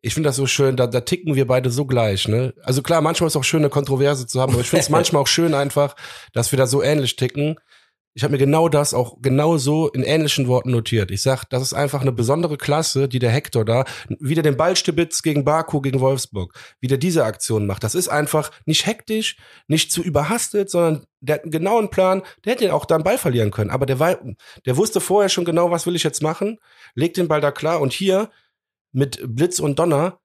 [0.00, 2.54] Ich finde das so schön, da, da ticken wir beide so gleich, ne?
[2.62, 4.90] Also klar, manchmal ist es auch schön, eine Kontroverse zu haben, aber ich finde es
[4.90, 5.96] manchmal auch schön einfach,
[6.32, 7.56] dass wir da so ähnlich ticken.
[8.14, 11.12] Ich habe mir genau das auch genau so in ähnlichen Worten notiert.
[11.12, 15.22] Ich sag, das ist einfach eine besondere Klasse, die der Hector da, wieder den Ballstibitz
[15.22, 17.84] gegen Baku, gegen Wolfsburg, wie der diese Aktion macht.
[17.84, 19.36] Das ist einfach nicht hektisch,
[19.68, 22.22] nicht zu überhastet, sondern der hat einen genauen Plan.
[22.44, 24.18] Der hätte auch da einen Ball verlieren können, aber der, war,
[24.66, 26.58] der wusste vorher schon genau, was will ich jetzt machen,
[26.94, 28.30] legt den Ball da klar und hier
[28.98, 30.20] mit Blitz und Donner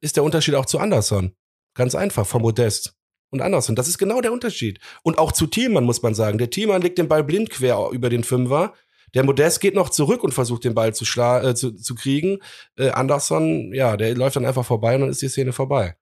[0.00, 1.34] ist der Unterschied auch zu Anderson.
[1.74, 2.94] Ganz einfach, vom Modest
[3.30, 3.74] und Anderson.
[3.74, 4.78] Das ist genau der Unterschied.
[5.02, 6.38] Und auch zu Thielmann muss man sagen.
[6.38, 8.74] Der Thielmann legt den Ball blind quer über den Fünfer.
[9.14, 12.38] Der Modest geht noch zurück und versucht den Ball zu, äh, zu, zu kriegen.
[12.78, 15.96] Äh, Anderson, ja, der läuft dann einfach vorbei und dann ist die Szene vorbei.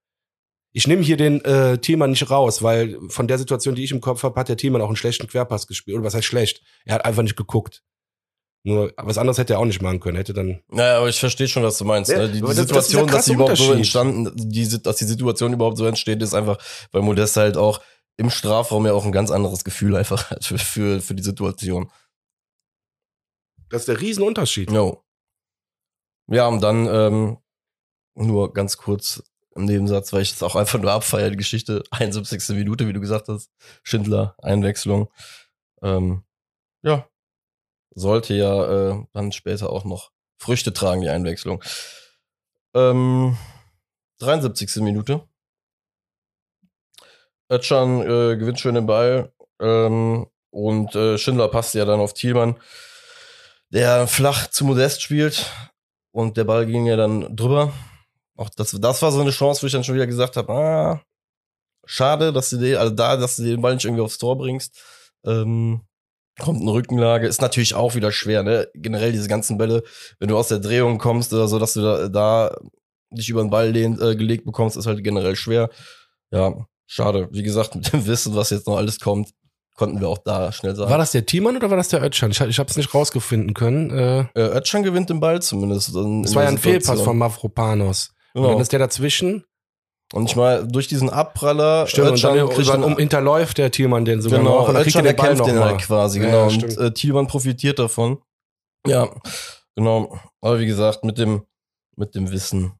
[0.73, 4.01] Ich nehme hier den äh, Thielmann nicht raus, weil von der Situation, die ich im
[4.01, 5.97] Kopf habe, hat der Thielmann auch einen schlechten Querpass gespielt.
[5.97, 6.63] Oder was heißt schlecht?
[6.85, 7.83] Er hat einfach nicht geguckt.
[8.67, 10.17] Nur was anderes hätte er auch nicht machen können.
[10.17, 12.11] Hätte dann Naja, aber ich verstehe schon, was du meinst.
[12.11, 12.29] Ja, ne?
[12.29, 15.53] Die, die das- das Situation, der dass sie überhaupt so entstanden, die, dass die Situation
[15.53, 16.57] überhaupt so entsteht, ist einfach,
[16.91, 17.83] weil Modest halt auch
[18.17, 21.91] im Strafraum ja auch ein ganz anderes Gefühl einfach hat für, für, für die Situation.
[23.69, 24.71] Das ist der Riesenunterschied.
[24.71, 25.03] Jo.
[26.29, 27.37] Ja, und dann ähm,
[28.15, 29.23] nur ganz kurz
[29.57, 31.83] im Nebensatz, weil ich es auch einfach nur abfeiere, die Geschichte.
[31.91, 32.49] 71.
[32.57, 33.51] Minute, wie du gesagt hast.
[33.83, 35.11] Schindler, Einwechslung.
[35.83, 36.23] Ähm,
[36.83, 37.07] ja.
[37.95, 41.63] Sollte ja äh, dann später auch noch Früchte tragen, die Einwechslung.
[42.75, 43.37] Ähm,
[44.19, 44.77] 73.
[44.77, 45.23] Minute.
[47.51, 49.33] Özcan äh, gewinnt schön den Ball.
[49.61, 52.57] Ähm, und äh, Schindler passt ja dann auf Thielmann,
[53.71, 55.51] der flach zu Modest spielt.
[56.13, 57.73] Und der Ball ging ja dann drüber.
[58.37, 61.03] Auch das, das war so eine Chance, wo ich dann schon wieder gesagt habe, ah,
[61.85, 64.81] schade, dass du den, also da, dass du den Ball nicht irgendwie aufs Tor bringst.
[65.25, 65.83] Ähm,
[66.41, 68.69] kommt eine Rückenlage, ist natürlich auch wieder schwer, ne?
[68.75, 69.83] Generell diese ganzen Bälle,
[70.19, 72.57] wenn du aus der Drehung kommst oder so, dass du da, da
[73.11, 75.71] dich über den Ball lehnt, äh, gelegt bekommst, ist halt generell schwer.
[76.33, 76.53] Ja,
[76.87, 77.29] schade.
[77.31, 79.31] Wie gesagt, mit dem Wissen, was jetzt noch alles kommt,
[79.77, 80.91] konnten wir auch da schnell sagen.
[80.91, 82.31] War das der Thielmann oder war das der Özcan?
[82.33, 83.91] Ich, ich habe es nicht rausgefinden können.
[83.91, 85.95] Äh, Äh, Özcan gewinnt den Ball zumindest.
[85.95, 88.11] in- es war ja ein Fehlpass von Mavropanos.
[88.35, 88.53] Und Genau.
[88.55, 89.45] dann ist der dazwischen.
[90.15, 94.23] Und ich mal, durch diesen Abpraller, Stimmt, und dann, dann- um, hinterläuft der Thielmann den
[94.23, 94.69] sogar genau, noch.
[94.69, 96.45] Und er Özcan den Ball noch den halt quasi, Ja, genau.
[96.47, 98.19] und äh, Thielmann profitiert davon.
[98.87, 99.09] Ja,
[99.75, 100.17] genau.
[100.41, 101.43] Aber wie gesagt, mit dem,
[101.97, 102.75] mit dem Wissen,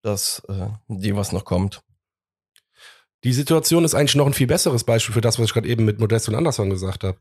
[0.00, 1.82] dass äh, dem was noch kommt.
[3.22, 5.84] Die Situation ist eigentlich noch ein viel besseres Beispiel für das, was ich gerade eben
[5.84, 7.18] mit Modest und Anderson gesagt habe.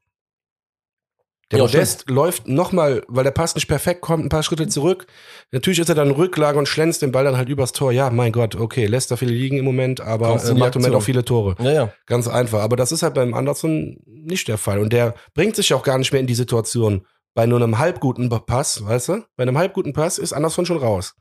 [1.51, 5.07] Der Ja, Modest läuft nochmal, weil der Pass nicht perfekt kommt, ein paar Schritte zurück.
[5.51, 7.93] Natürlich ist er dann Rücklage und schlänzt den Ball dann halt übers Tor.
[7.93, 10.95] Ja, mein Gott, okay, lässt da viele liegen im Moment, aber äh, macht im Moment
[10.95, 11.55] auch viele Tore.
[11.59, 11.93] Ja, ja.
[12.05, 12.59] Ganz einfach.
[12.59, 14.79] Aber das ist halt beim Anderson nicht der Fall.
[14.79, 17.05] Und der bringt sich auch gar nicht mehr in die Situation.
[17.33, 19.23] Bei nur einem halbguten Pass, weißt du?
[19.37, 21.13] Bei einem halbguten Pass ist Anderson schon raus.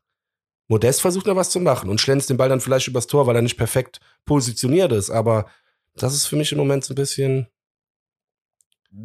[0.67, 3.37] Modest versucht noch was zu machen und schlänzt den Ball dann vielleicht übers Tor, weil
[3.37, 5.11] er nicht perfekt positioniert ist.
[5.11, 5.47] Aber
[5.95, 7.47] das ist für mich im Moment so ein bisschen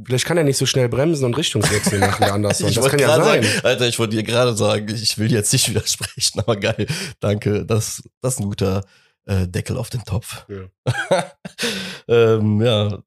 [0.05, 2.69] Vielleicht kann er nicht so schnell bremsen und Richtungswechsel machen, der Anderson.
[2.69, 3.43] Ich Das wollte kann ja gerade sein.
[3.43, 6.87] Sagen, Alter, ich wollte dir gerade sagen, ich will jetzt nicht widersprechen, aber geil.
[7.19, 7.65] Danke.
[7.65, 8.83] Das, das ist ein guter
[9.25, 10.45] äh, Deckel auf den Topf.
[10.47, 11.31] Ja.
[12.07, 12.99] ähm, ja.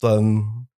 [0.00, 0.68] Dann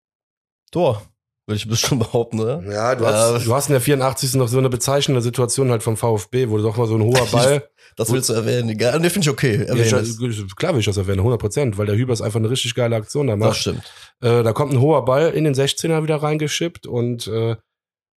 [0.71, 1.03] Tor,
[1.47, 2.63] würde ich bestimmt behaupten, oder?
[2.71, 4.35] Ja, du, Ja, hast, du hast in der 84.
[4.35, 7.69] noch so eine bezeichnende Situation halt vom VfB, wo doch mal so ein hoher Ball.
[7.97, 8.69] Das willst du erwähnen.
[8.69, 9.01] Egal.
[9.01, 9.65] Nee, finde ich okay.
[9.67, 12.75] Ja, ich, klar will ich das erwähnen, 100 Prozent, weil der Hübers einfach eine richtig
[12.75, 13.57] geile Aktion da Das macht.
[13.59, 13.83] stimmt.
[14.21, 17.57] Äh, da kommt ein hoher Ball in den 16er wieder reingeschippt und äh,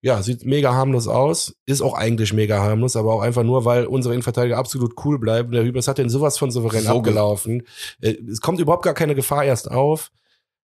[0.02, 1.56] ja, sieht mega harmlos aus.
[1.66, 5.52] Ist auch eigentlich mega harmlos, aber auch einfach nur, weil unsere Innenverteidiger absolut cool bleiben.
[5.52, 7.64] Der Hübers hat den sowas von souverän So abgelaufen.
[8.02, 10.10] Äh, es kommt überhaupt gar keine Gefahr erst auf.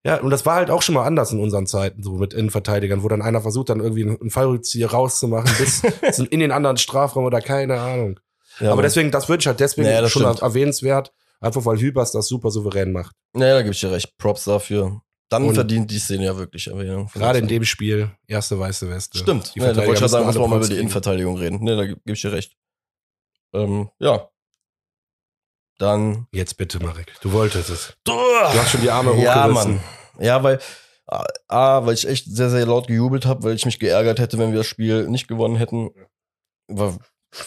[0.06, 3.02] Ja, und das war halt auch schon mal anders in unseren Zeiten, so mit Innenverteidigern,
[3.02, 5.82] wo dann einer versucht, dann irgendwie einen Fallrückzieher rauszumachen, bis
[6.30, 8.20] in den anderen Strafraum oder keine Ahnung.
[8.60, 10.42] Ja, aber deswegen, das würde ich halt deswegen Naja, schon stimmt.
[10.44, 13.16] erwähnenswert, einfach weil Hübers das super souverän macht.
[13.34, 14.16] Naja, da gebe ich dir recht.
[14.18, 15.02] Props dafür.
[15.30, 17.10] Dann Und- verdient die Szene ja wirklich Erwähnung.
[17.14, 19.18] Gerade in dem Spiel, erste weiße Weste.
[19.18, 19.56] Stimmt.
[19.56, 20.76] Die Ja, da wollte ich ja sagen, müssen alle mal über die.
[20.78, 21.64] Innenverteidigung reden.
[21.64, 22.54] Ne, da gebe ich dir recht.
[23.54, 24.30] Ähm, ja.
[25.78, 26.28] Dann.
[26.32, 27.14] Jetzt bitte, Marek.
[27.22, 27.94] Du wolltest es.
[28.04, 29.76] Du hast schon die Arme Ja, hochgerissen.
[29.76, 29.84] Mann.
[30.20, 30.60] Ja, weil
[31.08, 34.38] A, A, weil ich echt sehr, sehr laut gejubelt habe, weil ich mich geärgert hätte,
[34.38, 35.92] wenn wir das Spiel nicht gewonnen hätten.
[36.68, 36.98] Weil,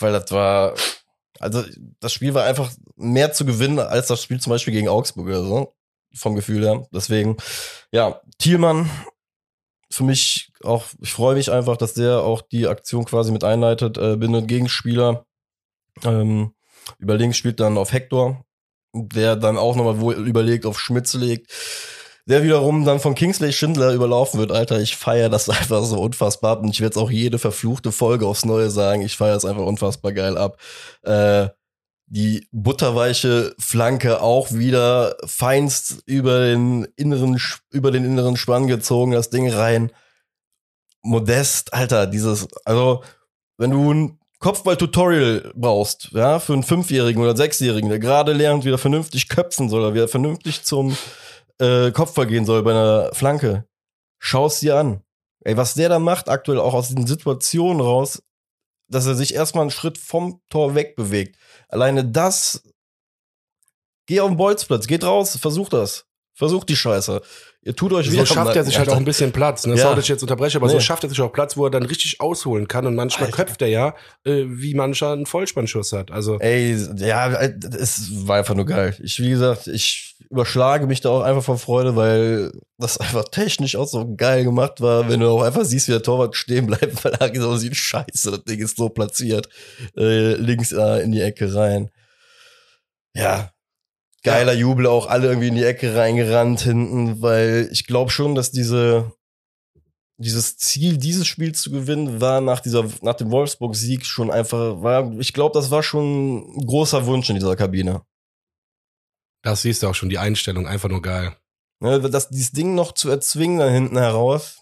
[0.01, 0.75] weil das war,
[1.41, 1.65] also
[2.01, 5.43] das Spiel war einfach mehr zu gewinnen als das Spiel zum Beispiel gegen Augsburg oder
[5.43, 5.75] so.
[6.15, 6.87] Vom Gefühl her.
[6.93, 7.37] Deswegen,
[7.93, 8.89] ja, Thielmann,
[9.91, 13.99] für mich auch, ich freue mich einfach, dass der auch die Aktion quasi mit einleitet.
[13.99, 15.27] Äh, bin ein Gegenspieler.
[16.05, 16.55] Ähm,
[16.99, 18.45] über links spielt dann auf Hector,
[18.95, 21.51] der dann auch nochmal überlegt auf Schmitz legt.
[22.29, 24.81] Der wiederum dann von Kingsley Schindler überlaufen wird, Alter.
[24.81, 26.63] Ich feiere das einfach so unfassbar ab.
[26.63, 29.03] Und ich werde es auch jede verfluchte Folge aufs Neue sagen.
[29.03, 30.59] Ich feiere es einfach unfassbar geil ab.
[31.03, 31.49] Äh,
[32.11, 39.31] die butterweiche Flanke auch wieder feinst über den inneren, über den inneren Spann gezogen, das
[39.31, 39.93] Ding rein.
[41.03, 43.03] Modest, Alter, dieses, also,
[43.59, 48.71] wenn du ein Kopfball-Tutorial brauchst, ja, für einen Fünfjährigen oder Sechsjährigen, der gerade lernt, wie
[48.71, 50.97] er vernünftig köpfen soll, wie er vernünftig zum
[51.59, 53.67] äh, Kopfball gehen soll bei einer Flanke,
[54.19, 55.03] schau's dir an.
[55.45, 58.23] Ey, was der da macht, aktuell auch aus diesen Situationen raus,
[58.89, 61.37] dass er sich erstmal einen Schritt vom Tor wegbewegt.
[61.69, 62.63] Alleine das,
[64.07, 66.07] geh auf den Bolzplatz, geht raus, versucht das.
[66.35, 67.21] Versucht die Scheiße.
[67.69, 69.67] Ihr tut euch So wieder schafft er sich halt auch ein bisschen Platz.
[69.67, 69.75] Ne?
[69.75, 69.83] Ja.
[69.83, 70.81] Sorry, dass ich jetzt unterbreche, aber so Nee.
[70.81, 72.87] schafft er sich auch Platz, wo er dann richtig ausholen kann.
[72.87, 73.45] Und manchmal Alter.
[73.45, 76.11] köpft er ja, äh, wie mancher einen Vollspannschuss hat.
[76.11, 78.97] Also Ey, ja, es war einfach nur geil.
[79.03, 83.77] Ich, wie gesagt, ich überschlage mich da auch einfach vor Freude, weil das einfach technisch
[83.77, 87.05] auch so geil gemacht war, wenn du auch einfach siehst, wie der Torwart stehen bleibt,
[87.05, 89.47] weil er so sieht, scheiße, das Ding ist so platziert,
[89.95, 91.91] äh, links äh, in die Ecke rein.
[93.15, 93.51] Ja,
[94.23, 98.51] geiler Jubel, auch alle irgendwie in die Ecke reingerannt hinten, weil ich glaube schon, dass
[98.51, 99.13] diese
[100.19, 105.13] dieses Ziel, dieses Spiel zu gewinnen, war nach dieser, nach dem Wolfsburg-Sieg schon einfach, war,
[105.19, 108.03] ich glaube, das war schon ein großer Wunsch in dieser Kabine.
[109.43, 111.37] das siehst du auch schon, die Einstellung, einfach nur geil.
[111.81, 114.59] Ne, das, dieses Ding noch zu erzwingen da hinten heraus.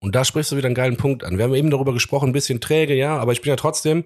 [0.00, 1.38] Und da sprichst du wieder einen geilen Punkt an.
[1.38, 4.04] Wir haben eben darüber gesprochen, ein bisschen träge, ja, aber ich bin ja trotzdem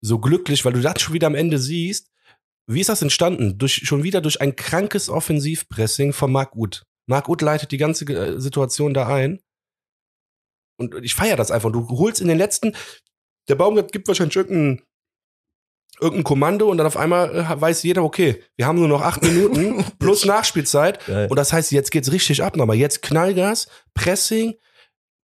[0.00, 2.10] so glücklich, weil du das schon wieder am Ende siehst.
[2.68, 3.56] Wie ist das entstanden?
[3.56, 6.84] Durch, schon wieder durch ein krankes Offensivpressing von Marc Uth.
[7.06, 9.40] Marc Uth leitet die ganze äh, Situation da ein.
[10.78, 11.72] Und ich feiere das einfach.
[11.72, 12.76] Du holst in den letzten,
[13.48, 14.82] der Baumgart gibt wahrscheinlich irgendein,
[15.98, 19.22] irgendein Kommando und dann auf einmal äh, weiß jeder, okay, wir haben nur noch acht
[19.22, 21.04] Minuten plus Nachspielzeit.
[21.06, 21.26] Geil.
[21.30, 22.76] Und das heißt, jetzt geht's richtig ab nochmal.
[22.76, 24.54] Jetzt Knallgas, Pressing.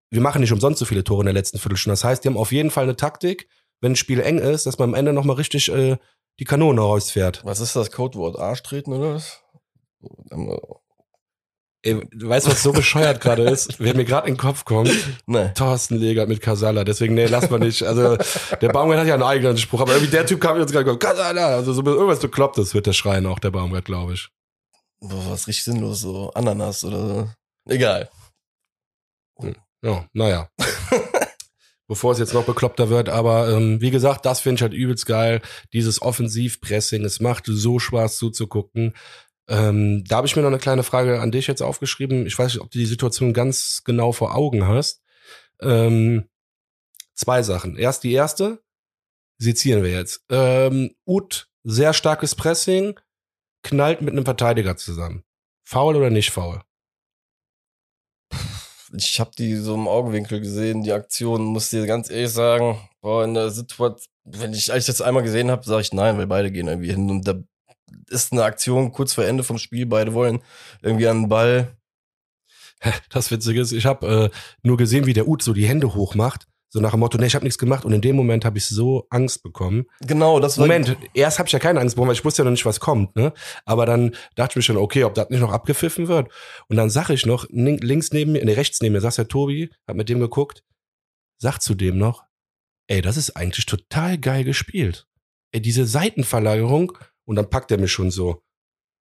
[0.10, 1.94] Wir machen nicht umsonst so viele Tore in der letzten Viertelstunde.
[1.94, 3.48] Das heißt, die haben auf jeden Fall eine Taktik,
[3.80, 5.98] wenn ein Spiel eng ist, dass man am Ende nochmal richtig äh,
[6.40, 7.44] die Kanone rausfährt.
[7.44, 8.38] Was ist das Codewort?
[8.38, 9.42] Arsch treten oder was?
[11.84, 13.80] Ey, du weißt, was so bescheuert gerade ist?
[13.80, 14.92] Wer mir gerade in den Kopf kommt,
[15.26, 15.54] Ne.
[15.56, 16.84] Thorsten Legert mit Casala.
[16.84, 17.84] Deswegen, nee, lass mal nicht.
[17.84, 18.18] Also,
[18.62, 21.48] der Baumgart hat ja einen eigenen Spruch, aber irgendwie der Typ kam jetzt gerade, Casala.
[21.48, 24.28] Also, so irgendwas Beklopptes wird der schreien auch, der Baumgart, glaube ich.
[25.00, 27.30] Boah, was richtig sinnlos, so Ananas oder so.
[27.70, 28.10] Egal.
[29.84, 30.50] Ja, naja.
[31.88, 35.06] Bevor es jetzt noch bekloppter wird, aber ähm, wie gesagt, das finde ich halt übelst
[35.06, 35.42] geil.
[35.72, 38.94] Dieses Offensivpressing, es macht so Spaß zuzugucken.
[39.48, 42.26] Ähm, da habe ich mir noch eine kleine Frage an dich jetzt aufgeschrieben.
[42.26, 45.02] Ich weiß nicht, ob du die Situation ganz genau vor Augen hast.
[45.62, 46.28] Ähm,
[47.14, 47.78] zwei Sachen.
[47.78, 48.62] Erst die erste,
[49.38, 50.26] sezieren wir jetzt.
[50.30, 53.00] Ähm, Ut, sehr starkes Pressing,
[53.64, 55.24] knallt mit einem Verteidiger zusammen.
[55.64, 56.62] Foul oder nicht faul?
[58.98, 63.24] Ich habe die so im Augenwinkel gesehen, die Aktion, muss dir ganz ehrlich sagen, boah,
[63.24, 66.28] in der Situation, wenn ich, als ich das einmal gesehen habe, sage ich nein, weil
[66.28, 67.10] beide gehen irgendwie hin.
[67.10, 67.36] Und da
[68.10, 70.42] ist eine Aktion kurz vor Ende vom Spiel, beide wollen
[70.82, 71.78] irgendwie an den Ball.
[73.10, 76.48] Das Witzige ist, ich habe äh, nur gesehen, wie der Ut so die Hände hochmacht.
[76.70, 77.86] So nach dem Motto, nee, ich habe nichts gemacht.
[77.86, 79.86] Und in dem Moment habe ich so Angst bekommen.
[80.02, 80.68] Genau, das war.
[80.68, 82.80] Moment, erst habe ich ja keine Angst bekommen, weil ich wusste ja noch nicht, was
[82.80, 83.16] kommt.
[83.16, 83.34] Ne?
[83.66, 86.30] Aber dann dachte ich mir schon, okay, ob das nicht noch abgepfiffen wird.
[86.68, 89.70] Und dann sag ich noch, links neben mir, nee, rechts neben mir, saß der Tobi,
[89.88, 90.64] hat mit dem geguckt,
[91.42, 92.24] sagt zu dem noch,
[92.88, 95.08] ey, das ist eigentlich total geil gespielt.
[95.52, 96.98] Ey, diese Seitenverlagerung.
[97.26, 98.42] Und dann packt er mich schon so.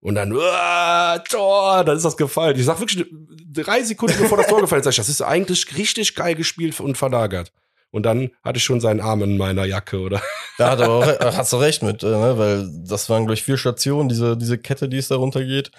[0.00, 2.58] Und dann, uh, Tor, dann ist das gefallen.
[2.58, 3.06] Ich sag wirklich
[3.52, 7.52] drei Sekunden bevor das Tor gefallen ist, das ist eigentlich richtig geil gespielt und verlagert.
[7.90, 10.22] Und dann hatte ich schon seinen Arm in meiner Jacke, oder?
[10.58, 12.38] Da hat aber auch, hast du recht mit, äh, ne?
[12.38, 15.70] weil das waren, glaube ich, vier Stationen, diese, diese Kette, die es da runtergeht.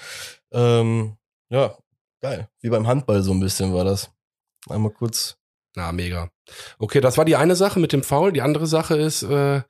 [0.51, 1.15] Ähm,
[1.49, 1.77] ja,
[2.19, 2.49] geil.
[2.60, 4.12] Wie beim Handball so ein bisschen war das.
[4.69, 5.38] Einmal kurz.
[5.75, 6.29] Na, mega.
[6.79, 8.34] Okay, das war die eine Sache mit dem Foul.
[8.34, 9.62] Die andere Sache ist, äh,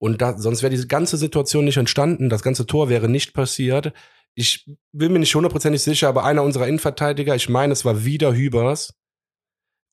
[0.00, 3.92] und da, sonst wäre diese ganze Situation nicht entstanden, das ganze Tor wäre nicht passiert.
[4.34, 8.34] Ich bin mir nicht hundertprozentig sicher, aber einer unserer Innenverteidiger, ich meine, es war wieder
[8.34, 8.94] Hübers.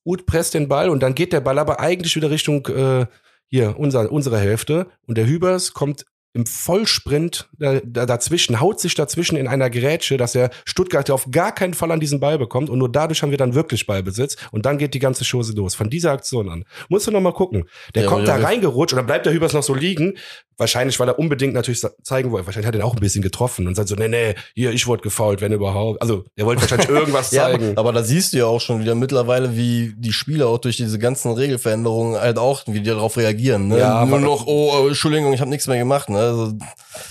[0.05, 3.07] Ut presst den Ball und dann geht der Ball aber eigentlich wieder Richtung äh,
[3.47, 4.87] hier, unser, unsere Hälfte.
[5.05, 6.05] Und der Hübers kommt
[6.37, 11.31] im Vollsprint da, da, dazwischen, haut sich dazwischen in einer Grätsche, dass er Stuttgart auf
[11.31, 14.37] gar keinen Fall an diesen Ball bekommt und nur dadurch haben wir dann wirklich Ballbesitz
[14.51, 15.73] und dann geht die ganze Chose los.
[15.73, 16.63] Von dieser Aktion an.
[16.89, 17.67] Musst du noch mal gucken.
[17.95, 20.13] Der ja, kommt ja, da reingerutscht und dann bleibt der Hübers noch so liegen.
[20.59, 22.47] Wahrscheinlich, weil er unbedingt natürlich zeigen wollte.
[22.47, 25.03] Wahrscheinlich hat er auch ein bisschen getroffen und sagt so, nee, nee, hier, ich wurde
[25.03, 26.01] gefault, wenn überhaupt.
[26.01, 27.69] Also, er wollte wahrscheinlich irgendwas zeigen.
[27.69, 30.75] ja, aber da siehst du ja auch schon wieder mittlerweile, wie die Spieler auch durch
[30.77, 33.67] diese ganzen Regelveränderungen halt auch, wie die darauf reagieren.
[33.67, 33.77] Ne?
[33.77, 36.09] Ja, Nur noch, oh, oh, Entschuldigung, ich habe nichts mehr gemacht.
[36.09, 36.17] Ne?
[36.17, 36.57] Also,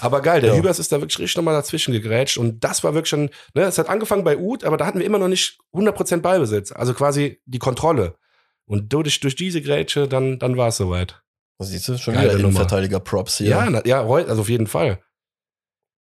[0.00, 0.56] aber geil, der ja.
[0.56, 3.78] Hübers ist da wirklich richtig nochmal dazwischen gegrätscht und das war wirklich schon, ne, es
[3.78, 7.40] hat angefangen bei Uth, aber da hatten wir immer noch nicht 100% Ballbesitz, also quasi
[7.46, 8.16] die Kontrolle.
[8.66, 11.22] Und durch, durch diese Grätsche, dann, dann war es soweit.
[11.58, 11.96] Was siehst du?
[11.96, 13.48] Schon Geile wieder Innenverteidiger-Props hier.
[13.48, 14.98] Ja, na, ja, also auf jeden Fall.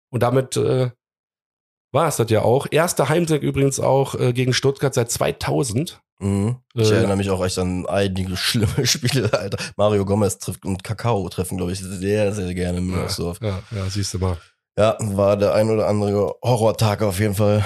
[0.10, 0.92] Und damit äh,
[1.92, 2.68] war es das ja auch.
[2.72, 6.02] Erster Heimsieg übrigens auch äh, gegen Stuttgart seit 2000.
[6.20, 6.58] Mhm.
[6.74, 9.58] Ich äh, erinnere mich auch echt an einige schlimme Spiele, Alter.
[9.76, 13.40] Mario Gomez trifft und Kakao treffen, glaube ich, sehr, sehr gerne in Müngersdorf.
[13.42, 14.38] Ja, ja, ja, siehst du mal.
[14.78, 17.66] Ja, war der ein oder andere Horrortag auf jeden Fall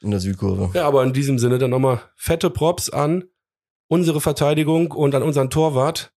[0.00, 0.70] in der Südkurve.
[0.74, 3.24] Ja, aber in diesem Sinne dann nochmal fette Props an
[3.88, 6.12] unsere Verteidigung und an unseren Torwart.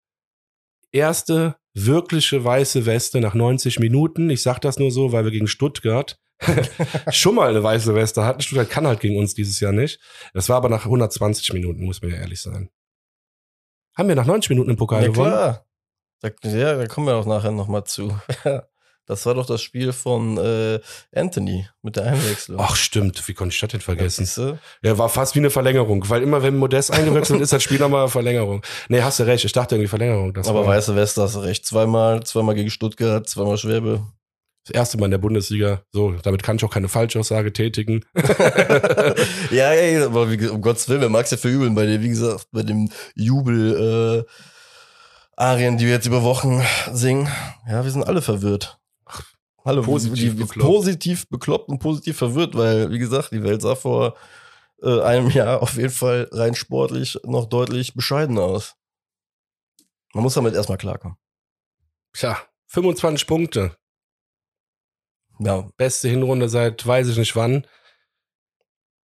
[0.91, 4.29] Erste wirkliche weiße Weste nach 90 Minuten.
[4.29, 6.19] Ich sag das nur so, weil wir gegen Stuttgart
[7.11, 8.41] schon mal eine weiße Weste hatten.
[8.41, 9.99] Stuttgart kann halt gegen uns dieses Jahr nicht.
[10.33, 12.69] Das war aber nach 120 Minuten, muss man ja ehrlich sein.
[13.95, 15.31] Haben wir nach 90 Minuten im Pokal ja, gewonnen?
[15.31, 15.65] Klar.
[16.21, 18.19] Da, ja, da kommen wir auch nachher nochmal zu.
[19.07, 20.79] Das war doch das Spiel von äh,
[21.15, 22.59] Anthony mit der Einwechslung.
[22.59, 24.59] Ach stimmt, wie konnte ich das denn vergessen?
[24.83, 28.09] Ja, war fast wie eine Verlängerung, weil immer wenn Modest eingewechselt ist, das Spiel nochmal
[28.09, 28.61] Verlängerung.
[28.89, 30.33] Nee, hast du recht, ich dachte irgendwie Verlängerung.
[30.33, 31.65] Das Aber weiße Weste hast du recht.
[31.65, 34.05] Zweimal, zweimal gegen Stuttgart, zweimal Schwäbe.
[34.65, 35.83] Das erste Mal in der Bundesliga.
[35.93, 38.03] So, damit kann ich auch keine Falschaussage tätigen.
[39.51, 42.09] ja, ey, aber wie, um Gottes Willen, wer mag es ja verübeln bei dir, wie
[42.09, 44.31] gesagt, bei dem Jubel, äh,
[45.37, 47.29] Arien, die wir jetzt über Wochen singen.
[47.69, 48.79] Ja, wir sind alle verwirrt.
[49.67, 50.65] Hallo, positiv, die, bekloppt.
[50.65, 54.15] positiv bekloppt und positiv verwirrt, weil, wie gesagt, die Welt sah vor
[54.81, 58.75] äh, einem Jahr auf jeden Fall rein sportlich noch deutlich bescheidener aus.
[60.13, 61.17] Man muss damit erstmal klarkommen.
[62.13, 63.75] Tja, 25 Punkte.
[65.39, 65.67] Ja.
[65.75, 67.67] Beste Hinrunde seit weiß ich nicht wann.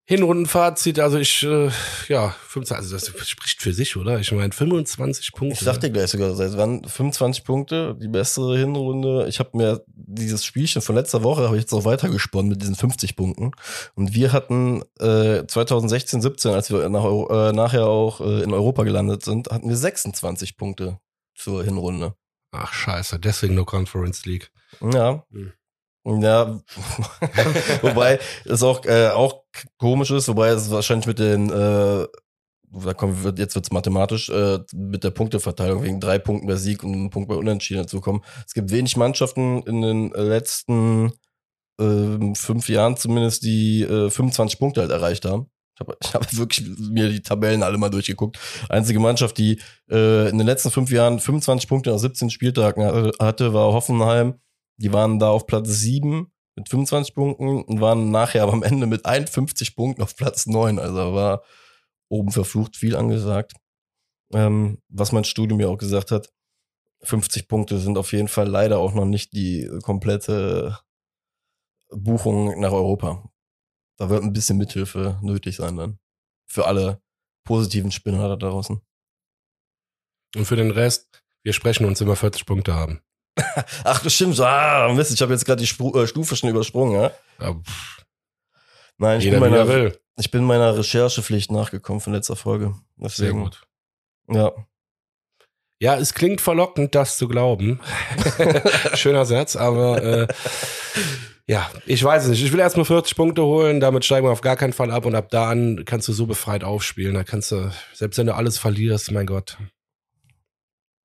[0.06, 1.70] Hinrundenfazit, also ich, äh,
[2.10, 4.20] ja, 25, also das spricht für sich, oder?
[4.20, 5.54] Ich meine, 25 Punkte.
[5.54, 9.28] Ich sagte gleich sogar, seit wann 25 Punkte, die bessere Hinrunde.
[9.30, 12.76] Ich habe mir dieses Spielchen von letzter Woche habe ich jetzt noch weitergesponnen mit diesen
[12.76, 13.52] 50 Punkten.
[13.96, 18.84] Und wir hatten äh, 2016, 17, als wir nach, äh, nachher auch äh, in Europa
[18.84, 21.00] gelandet sind, hatten wir 26 Punkte
[21.34, 22.14] zur Hinrunde.
[22.52, 24.52] Ach scheiße, deswegen nur Conference League.
[24.82, 25.26] Ja.
[25.32, 25.54] Hm.
[26.06, 26.60] Ja,
[27.82, 29.43] wobei es auch, äh, auch
[29.78, 32.08] komisch ist, wobei es wahrscheinlich mit den, äh,
[32.72, 36.84] da kommen wir, jetzt wird's mathematisch, äh, mit der Punkteverteilung wegen drei Punkten bei Sieg
[36.84, 38.22] und einem Punkt bei Unentschieden dazu kommen.
[38.46, 41.14] Es gibt wenig Mannschaften in den letzten
[41.80, 45.48] äh, fünf Jahren zumindest, die äh, 25 Punkte halt erreicht haben.
[45.76, 48.40] Ich habe ich hab wirklich mir die Tabellen alle mal durchgeguckt.
[48.70, 53.54] Einzige Mannschaft, die äh, in den letzten fünf Jahren 25 Punkte nach 17 Spieltagen hatte,
[53.54, 54.40] war Hoffenheim
[54.78, 58.86] die waren da auf Platz 7 mit 25 Punkten und waren nachher aber am Ende
[58.86, 60.80] mit 51 Punkten auf Platz 9.
[60.80, 61.44] Also war
[62.10, 63.54] oben verflucht viel angesagt.
[64.34, 66.32] Ähm, was mein Studium ja auch gesagt hat,
[67.02, 70.80] 50 Punkte sind auf jeden Fall leider auch noch nicht die komplette
[71.90, 73.30] Buchung nach Europa.
[73.98, 76.00] Da wird ein bisschen Mithilfe nötig sein dann.
[76.48, 77.02] Für alle
[77.44, 78.82] positiven Spinner da draußen.
[80.36, 83.02] Und für den Rest, wir sprechen uns immer 40 Punkte haben.
[83.84, 84.40] Ach, das stimmt.
[84.40, 87.12] Ah, Mist, ich habe jetzt gerade die Spru äh, Stufe schon übersprungen, ja?
[87.40, 87.56] ja
[88.98, 92.76] Nein, ich bin, meiner, ich bin meiner Recherchepflicht nachgekommen von letzter Folge.
[92.98, 93.62] Deswegen, Sehr gut.
[94.30, 94.52] Ja.
[95.80, 97.82] Ja, es klingt verlockend, das zu glauben.
[98.94, 100.28] Schöner Satz, aber äh,
[101.46, 102.44] ja, ich weiß es nicht.
[102.44, 105.16] Ich will erstmal 40 Punkte holen, damit steigen wir auf gar keinen Fall ab und
[105.16, 107.16] ab da an kannst du so befreit aufspielen.
[107.16, 109.58] Da kannst du, selbst wenn du alles verlierst, mein Gott.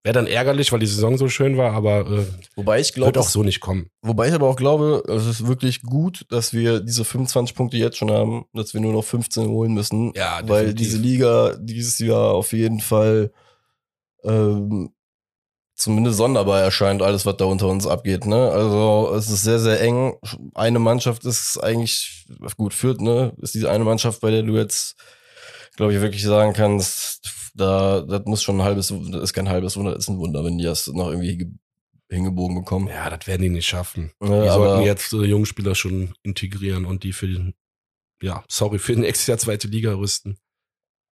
[0.09, 2.25] Wäre dann ärgerlich, weil die Saison so schön war, aber äh,
[2.57, 3.91] Wobei ich glaube, wird auch so nicht kommen.
[4.01, 7.99] wobei ich aber auch glaube, es ist wirklich gut, dass wir diese 25 Punkte jetzt
[7.99, 10.15] schon haben, dass wir nur noch 15 holen müssen.
[10.17, 13.33] Ja, weil diese Liga dieses Jahr auf jeden Fall
[14.25, 14.95] ähm,
[15.75, 18.25] zumindest sonderbar erscheint, alles, was da unter uns abgeht.
[18.25, 18.51] Ne?
[18.51, 20.17] Also es ist sehr, sehr eng.
[20.55, 23.35] Eine Mannschaft ist eigentlich, gut, führt, ne?
[23.43, 24.97] Ist diese eine Mannschaft, bei der du jetzt,
[25.77, 29.77] glaube ich, wirklich sagen kannst, da, das muss schon ein halbes, das ist kein halbes
[29.77, 31.51] Wunder, das ist ein Wunder, wenn die das noch irgendwie ge-
[32.11, 32.89] hingebogen bekommen.
[32.89, 34.13] Ja, das werden die nicht schaffen.
[34.23, 37.55] Ja, die sollten jetzt äh, Jungspieler schon integrieren und die für den,
[38.23, 40.39] ja, sorry, für den nächstes Jahr zweite Liga rüsten.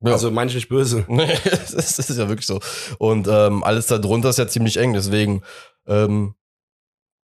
[0.02, 0.12] Ja.
[0.14, 1.06] Also meine ich nicht böse.
[1.10, 2.60] Nee, das ist, das ist ja wirklich so.
[3.00, 4.94] Und ähm, alles da drunter ist ja ziemlich eng.
[4.94, 5.42] Deswegen
[5.88, 6.36] ähm,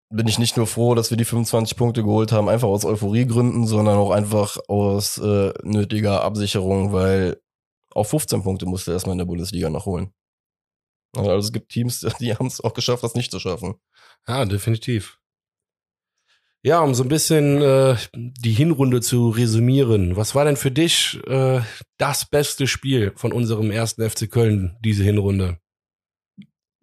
[0.10, 3.66] bin ich nicht nur froh, dass wir die 25 Punkte geholt haben, einfach aus Euphoriegründen,
[3.68, 7.40] sondern auch einfach aus äh, nötiger Absicherung, weil
[7.96, 10.14] auch 15 Punkte musste erstmal in der Bundesliga noch holen.
[11.16, 13.76] Also es gibt Teams, die haben es auch geschafft, das nicht zu schaffen.
[14.28, 15.18] Ja, definitiv.
[16.64, 20.16] Ja, um so ein bisschen äh, die Hinrunde zu resümieren.
[20.16, 21.62] Was war denn für dich äh,
[21.98, 25.58] das beste Spiel von unserem ersten FC Köln diese Hinrunde?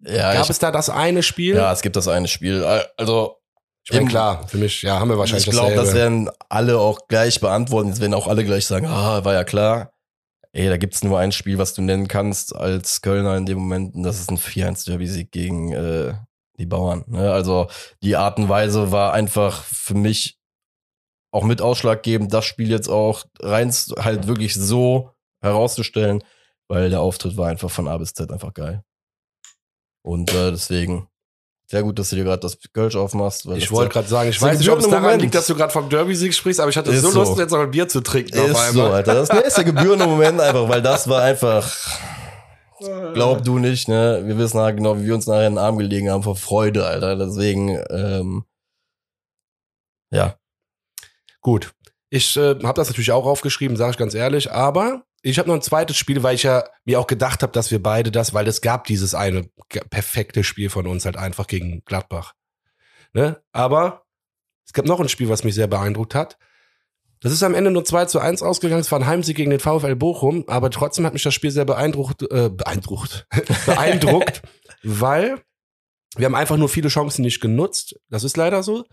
[0.01, 1.55] Ja, Gab ich, es da das eine Spiel?
[1.55, 2.63] ja, es gibt das eine Spiel.
[2.97, 3.37] Also
[3.85, 7.07] ich meine, klar, für mich, ja, haben wir wahrscheinlich ich glaube, das werden alle auch
[7.07, 7.89] gleich beantworten.
[7.89, 9.93] Jetzt werden auch alle gleich sagen, ah, war ja klar.
[10.51, 13.95] Ey, da gibt's nur ein Spiel, was du nennen kannst als Kölner in dem Moment,
[13.95, 16.15] und das ist ein 4-1-Derby-Sieg gegen äh,
[16.57, 17.03] die Bauern.
[17.07, 17.31] Ne?
[17.31, 17.67] Also
[18.01, 20.39] die Art und Weise war einfach für mich
[21.31, 26.23] auch mit ausschlaggebend, das Spiel jetzt auch rein halt wirklich so herauszustellen,
[26.67, 28.83] weil der Auftritt war einfach von A bis Z einfach geil.
[30.01, 31.08] Und äh, deswegen
[31.69, 33.47] sehr gut, dass du dir gerade das Kölsch aufmachst.
[33.47, 35.21] Weil ich wollte gerade sagen, ich so weiß nicht, ob es daran Moment.
[35.21, 37.19] liegt, dass du gerade vom Derby-Sieg sprichst, aber ich hatte Ist so so.
[37.19, 38.93] Lust, jetzt noch ein Bier zu trinken auf Ist so, einmal.
[38.95, 39.13] Alter.
[39.13, 41.71] Das ist der gebührende Moment einfach, weil das war einfach,
[43.13, 44.23] glaub du nicht, ne?
[44.25, 46.87] Wir wissen halt genau, wie wir uns nachher in den Arm gelegen haben vor Freude,
[46.87, 47.15] Alter.
[47.15, 48.45] Deswegen, ähm,
[50.11, 50.37] ja.
[51.41, 51.71] Gut.
[52.09, 55.55] Ich äh, habe das natürlich auch aufgeschrieben, sage ich ganz ehrlich, aber ich habe noch
[55.55, 58.47] ein zweites Spiel, weil ich ja mir auch gedacht habe, dass wir beide das, weil
[58.47, 59.49] es gab dieses eine
[59.89, 62.33] perfekte Spiel von uns halt einfach gegen Gladbach.
[63.13, 63.41] Ne?
[63.51, 64.05] Aber
[64.65, 66.37] es gab noch ein Spiel, was mich sehr beeindruckt hat.
[67.21, 68.81] Das ist am Ende nur 2 zu 1 ausgegangen.
[68.81, 71.65] Es war ein Heimsieg gegen den VfL Bochum, aber trotzdem hat mich das Spiel sehr
[71.65, 73.27] beeindruckt, äh, beeindruckt,
[73.65, 74.41] beeindruckt,
[74.83, 75.41] weil
[76.15, 77.99] wir haben einfach nur viele Chancen nicht genutzt.
[78.09, 78.85] Das ist leider so.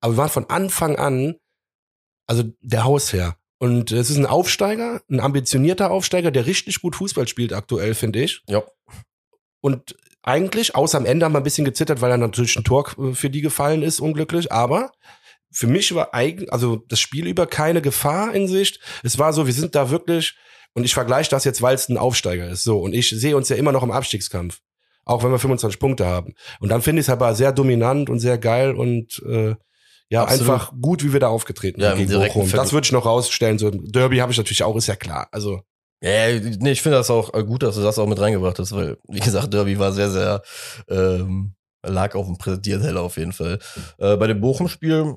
[0.00, 1.36] Aber wir waren von Anfang an,
[2.26, 3.36] also der Hausherr.
[3.60, 8.22] Und es ist ein Aufsteiger, ein ambitionierter Aufsteiger, der richtig gut Fußball spielt aktuell, finde
[8.22, 8.42] ich.
[8.48, 8.62] Ja.
[9.60, 12.90] Und eigentlich, außer am Ende haben wir ein bisschen gezittert, weil dann natürlich ein Tor
[12.98, 14.50] äh, für die gefallen ist, unglücklich.
[14.50, 14.92] Aber
[15.50, 18.80] für mich war eigentlich, also das Spiel über keine Gefahr in Sicht.
[19.02, 20.36] Es war so, wir sind da wirklich,
[20.72, 22.64] und ich vergleiche das jetzt, weil es ein Aufsteiger ist.
[22.64, 24.60] So, und ich sehe uns ja immer noch im Abstiegskampf.
[25.04, 26.34] Auch wenn wir 25 Punkte haben.
[26.60, 29.54] Und dann finde ich es aber sehr dominant und sehr geil und äh,
[30.10, 30.50] ja, Absolut.
[30.52, 32.46] einfach gut, wie wir da aufgetreten Ja, sind im gegen Bochum.
[32.46, 33.58] Ver- Das würde ich noch rausstellen.
[33.58, 35.28] So, Derby habe ich natürlich auch, ist ja klar.
[35.32, 35.60] Also,
[36.02, 38.72] Ja, nee, ich finde das auch äh, gut, dass du das auch mit reingebracht hast,
[38.74, 40.42] weil, wie gesagt, Derby war sehr, sehr,
[40.88, 41.54] ähm,
[41.86, 43.58] lag auf dem Präsentierteller auf jeden Fall.
[43.98, 45.16] Äh, bei dem Bochum-Spiel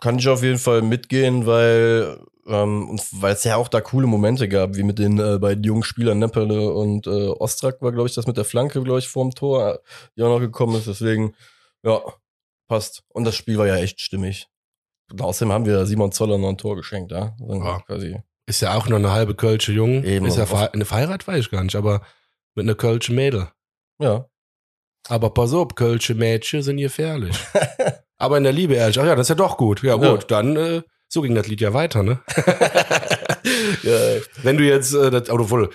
[0.00, 4.48] kann ich auf jeden Fall mitgehen, weil ähm, weil es ja auch da coole Momente
[4.48, 8.14] gab, wie mit den äh, beiden jungen Spielern Neppele und äh, Ostrak war, glaube ich,
[8.14, 9.78] das mit der Flanke, glaube ich, vorm Tor, äh,
[10.16, 10.86] die auch noch gekommen ist.
[10.88, 11.34] Deswegen,
[11.84, 12.00] ja,
[12.70, 13.02] passt.
[13.08, 14.46] Und das Spiel war ja echt stimmig.
[15.10, 17.36] Und außerdem haben wir Simon Zoller noch ein Tor geschenkt, ja.
[17.40, 17.80] Also Ja.
[17.86, 18.16] quasi.
[18.46, 20.02] ist ja auch noch eine halbe Kölsche Jung.
[20.04, 20.24] Eben.
[20.26, 22.00] Ist ja verhe eine verheiratet, weiß ich gar nicht, aber
[22.54, 23.48] mit einer Kölsche Mädel.
[24.00, 24.26] Ja.
[25.08, 27.36] Aber pass auf, Kölsche Mädchen sind gefährlich.
[28.18, 29.82] aber in der Liebe ehrlich, ach ja, das ist ja doch gut.
[29.82, 30.16] Ja, gut, Ja.
[30.28, 32.20] dann, äh, so ging das Lied ja weiter, ne?
[33.82, 34.20] ja.
[34.42, 35.70] Wenn du jetzt, äh, das, obwohl,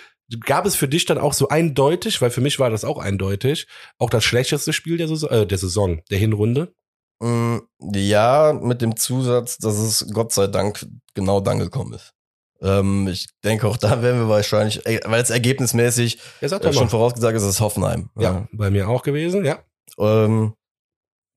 [0.45, 3.67] gab es für dich dann auch so eindeutig, weil für mich war das auch eindeutig,
[3.97, 6.73] auch das schlechteste Spiel der Saison, äh, der Saison, der Hinrunde?
[7.21, 12.13] Ja, mit dem Zusatz, dass es Gott sei Dank genau dann gekommen ist.
[12.61, 16.83] Ähm, ich denke auch da werden wir wahrscheinlich, äh, weil es ergebnismäßig Ja, äh, schon
[16.83, 16.89] mal.
[16.89, 18.09] vorausgesagt ist, es ist Hoffenheim.
[18.17, 19.59] Ja, bei mir auch gewesen, ja.
[19.97, 20.53] Ähm,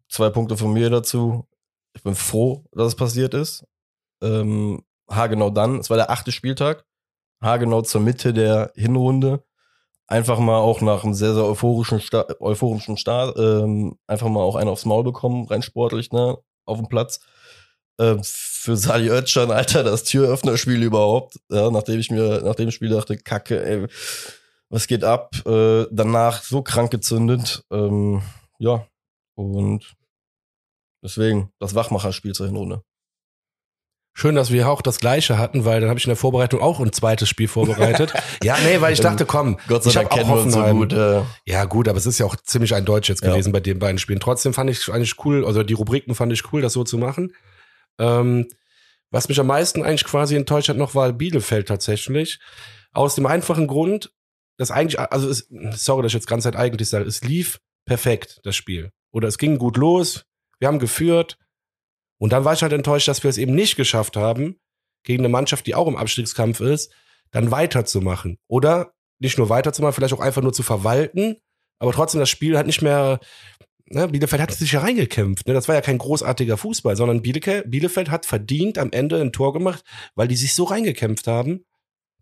[0.09, 1.47] zwei Punkte von mir dazu.
[1.95, 3.65] Ich bin froh, dass es passiert ist.
[4.23, 6.85] Ähm, haargenau dann, es war der achte Spieltag,
[7.43, 9.43] haargenau zur Mitte der Hinrunde.
[10.09, 14.57] Einfach mal auch nach einem sehr, sehr euphorischen, Sta euphorischen Start, ähm, einfach mal auch
[14.57, 17.21] einen aufs Maul bekommen, rein sportlich, ne, auf dem Platz.
[17.99, 21.39] Äh, für Sali Özcan, Alter, das Türöffnerspiel überhaupt.
[21.51, 23.87] Ja, nachdem ich mir nach dem Spiel dachte, Kacke, ey,
[24.71, 25.35] was geht ab?
[25.47, 27.65] Äh, danach so krank gezündet.
[27.71, 28.23] Ähm,
[28.59, 28.87] ja,
[29.35, 29.95] und
[31.03, 32.83] deswegen das Wachmacherspiel zur Hinrunde.
[34.21, 36.81] Schön, dass wir auch das gleiche hatten, weil dann habe ich in der Vorbereitung auch
[36.81, 38.13] ein zweites Spiel vorbereitet.
[38.43, 40.93] ja, nee, weil ich dachte, komm, Gott sei ich Dank kennen wir uns so gut.
[40.93, 43.31] Äh, Ja, gut, aber es ist ja auch ziemlich eindeutig jetzt Ja.
[43.31, 44.19] gewesen bei den beiden Spielen.
[44.19, 47.33] Trotzdem fand ich eigentlich cool, also die Rubriken fand ich cool, das so zu machen.
[48.01, 48.49] Ähm,
[49.13, 52.41] was mich am meisten eigentlich quasi enttäuscht hat noch, war Bielefeld tatsächlich.
[52.93, 54.11] Aus dem einfachen Grund,
[54.57, 58.41] dass eigentlich, also es, sorry, dass ich jetzt ganz Zeit eigentlich sage, es lief perfekt,
[58.43, 58.91] das Spiel.
[59.13, 60.25] Oder es ging gut los,
[60.59, 61.39] wir haben geführt.
[62.19, 64.59] Und dann war ich halt enttäuscht, dass wir es eben nicht geschafft haben,
[65.05, 66.93] gegen eine Mannschaft, die auch im Abstiegskampf ist,
[67.31, 68.39] dann weiterzumachen.
[68.49, 71.37] Oder nicht nur weiterzumachen, vielleicht auch einfach nur zu verwalten,
[71.79, 73.21] aber trotzdem das Spiel halt nicht mehr.
[73.91, 75.47] Ne, Bielefeld hat sich ja reingekämpft.
[75.47, 75.55] Ne?
[75.55, 79.83] Das war ja kein großartiger Fußball, sondern Bielefeld hat verdient am Ende ein Tor gemacht,
[80.15, 81.65] weil die sich so reingekämpft haben.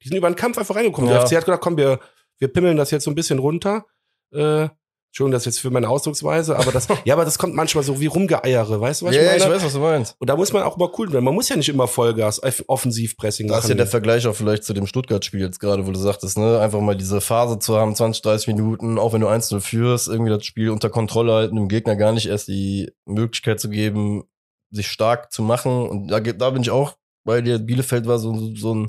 [0.02, 1.10] Die sind über den Kampf einfach reingekommen.
[1.10, 1.18] Ja.
[1.18, 1.98] Der FC hat gedacht, komm, wir,
[2.38, 3.84] wir pimmeln das jetzt so ein bisschen runter.
[4.32, 4.68] Äh,
[5.16, 8.04] Entschuldigung, das jetzt für meine Ausdrucksweise, aber das, ja, aber das kommt manchmal so wie
[8.04, 9.54] rumgeeiere, weißt du, was ja, ich ich meine?
[9.54, 10.14] weiß, was du meinst.
[10.18, 11.24] Und da muss man auch mal cool werden.
[11.24, 13.70] Man muss ja nicht immer Vollgas, off- Offensivpressing Das ist machen.
[13.70, 16.80] ja der Vergleich auch vielleicht zu dem Stuttgart-Spiel jetzt gerade, wo du sagtest, ne, einfach
[16.82, 20.44] mal diese Phase zu haben, 20, 30 Minuten, auch wenn du 1-0 führst, irgendwie das
[20.44, 24.24] Spiel unter Kontrolle halten, dem Gegner gar nicht erst die Möglichkeit zu geben,
[24.70, 25.88] sich stark zu machen.
[25.88, 26.94] Und da, da bin ich auch
[27.24, 27.58] bei dir.
[27.58, 28.86] Bielefeld war so, so ein,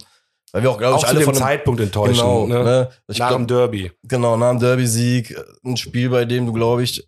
[0.51, 2.17] weil wir auch, glaube auch ich, zu alle dem von dem, Zeitpunkt enttäuschend.
[2.17, 2.63] genau, ne?
[2.63, 2.89] ne?
[3.07, 3.91] Ich Nach glaub, dem Derby.
[4.03, 5.35] Genau, nach dem Derby-Sieg,
[5.65, 7.07] ein Spiel, bei dem du, glaube ich,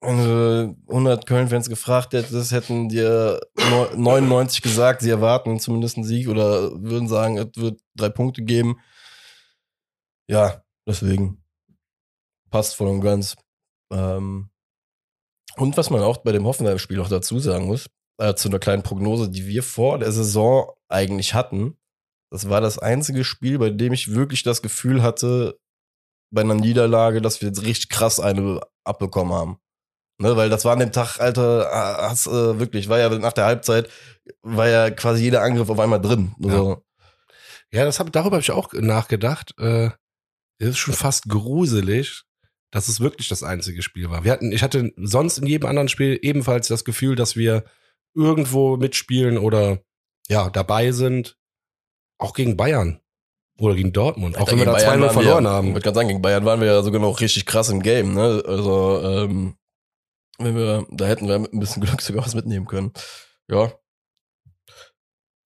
[0.00, 3.38] wenn du 100 Köln-Fans gefragt hättest, hätten dir
[3.70, 8.42] neu- 99 gesagt, sie erwarten zumindest einen Sieg oder würden sagen, es wird drei Punkte
[8.42, 8.80] geben.
[10.28, 11.44] Ja, deswegen
[12.50, 13.36] passt voll und ganz.
[13.92, 14.50] Ähm,
[15.56, 17.86] und was man auch bei dem Hoffenheim-Spiel noch dazu sagen muss,
[18.18, 21.76] äh, zu einer kleinen Prognose, die wir vor der Saison eigentlich hatten,
[22.32, 25.58] das war das einzige Spiel, bei dem ich wirklich das Gefühl hatte,
[26.30, 29.58] bei einer Niederlage, dass wir jetzt richtig krass eine abbekommen haben.
[30.18, 33.34] Ne, weil das war an dem Tag, Alter, ah, hast, äh, wirklich, war ja nach
[33.34, 33.90] der Halbzeit,
[34.40, 36.34] war ja quasi jeder Angriff auf einmal drin.
[36.42, 36.82] Also,
[37.70, 39.54] Ja, das hab, darüber habe ich auch nachgedacht.
[39.58, 39.90] Äh,
[40.58, 42.22] es ist schon fast gruselig,
[42.70, 44.24] dass es wirklich das einzige Spiel war.
[44.24, 47.64] Wir hatten, ich hatte sonst in jedem anderen Spiel ebenfalls das Gefühl, dass wir
[48.14, 49.82] irgendwo mitspielen oder
[50.28, 51.36] ja dabei sind.
[52.22, 53.00] Auch gegen Bayern
[53.58, 55.68] oder gegen Dortmund, auch wenn wir da 2-0 waren verloren wir, haben.
[55.68, 58.14] Ich würde gerade sagen, gegen Bayern waren wir ja sogar noch richtig krass im Game.
[58.14, 58.42] Ne?
[58.46, 59.56] Also, ähm,
[60.38, 62.92] wenn wir, da hätten wir mit ein bisschen Glück sogar was mitnehmen können.
[63.48, 63.72] Ja.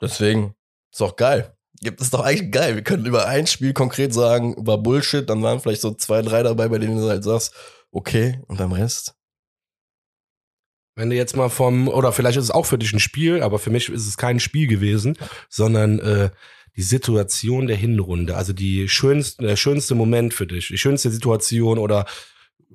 [0.01, 0.55] Deswegen
[0.93, 1.57] ist auch geil.
[1.81, 2.74] Gibt es doch eigentlich geil.
[2.74, 6.43] Wir können über ein Spiel konkret sagen, war Bullshit, dann waren vielleicht so zwei, drei
[6.43, 7.55] dabei, bei denen du halt sagst,
[7.91, 9.14] okay, und beim Rest.
[10.95, 13.59] Wenn du jetzt mal vom, oder vielleicht ist es auch für dich ein Spiel, aber
[13.59, 15.18] für mich ist es kein Spiel gewesen,
[15.51, 16.31] sondern äh,
[16.77, 21.79] die Situation der Hinrunde, also die schönste, der schönste Moment für dich, die schönste Situation
[21.79, 22.07] oder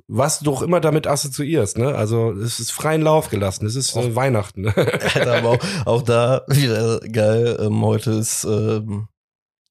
[0.07, 1.95] was du auch immer damit assoziierst, ne?
[1.95, 4.67] Also es ist freien Lauf gelassen, es ist äh, Weihnachten.
[4.75, 7.57] Alter, aber auch, auch da wieder geil.
[7.61, 9.07] Ähm, heute ist ähm,